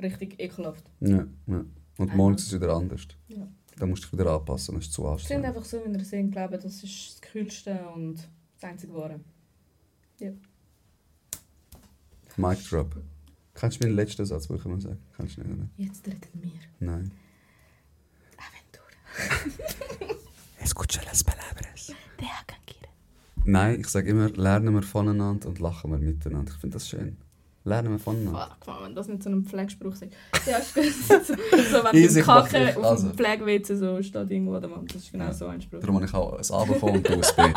[0.01, 0.83] Richtig ekelhaft.
[0.99, 1.65] Ja, ja.
[1.97, 2.17] Und Einmal.
[2.17, 3.07] morgen ist es wieder anders.
[3.27, 3.47] Ja.
[3.77, 5.45] Da musst du dich wieder anpassen, das ist zu Sind anstrengend.
[5.45, 6.25] einfach so, wie ihr sind.
[6.27, 8.15] Ich glaube, das ist das Kühlste und
[8.59, 9.19] das einzige Wahre.
[12.37, 12.95] Mic drop.
[13.61, 14.97] Kennst du meinen letzten Satz, den ich immer sage?
[15.15, 15.67] Kennst du nicht, oder?
[15.77, 16.51] Jetzt reden wir.
[16.79, 17.11] Nein.
[18.39, 20.15] Aventura.
[20.63, 21.93] Escucha las palabras.
[22.19, 22.87] Deja tranquila.
[23.45, 26.51] Nein, ich sage immer, lernen wir voneinander und lachen wir miteinander.
[26.51, 27.17] Ich finde das schön.
[27.63, 28.57] Lernen wir voneinander.
[28.59, 30.05] Fuck, man, wenn das nicht so ein Pflegespruch ist.
[30.47, 30.83] Ja, ist gut.
[31.27, 32.77] so, wenn Easy, Kacken mach ich.
[32.77, 33.09] auf Also.
[33.09, 35.33] dem Pflege-WC so steht irgendwo, oder man, das ist genau Ja.
[35.33, 35.81] so ein Spruch.
[35.81, 37.53] Darum habe ich auch ein A bekommen und du B.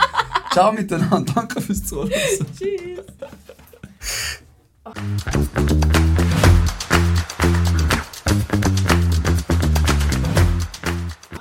[0.52, 2.10] Ciao miteinander, danke fürs Zuhören.
[2.58, 3.06] Tschüss.
[4.86, 6.23] Oh.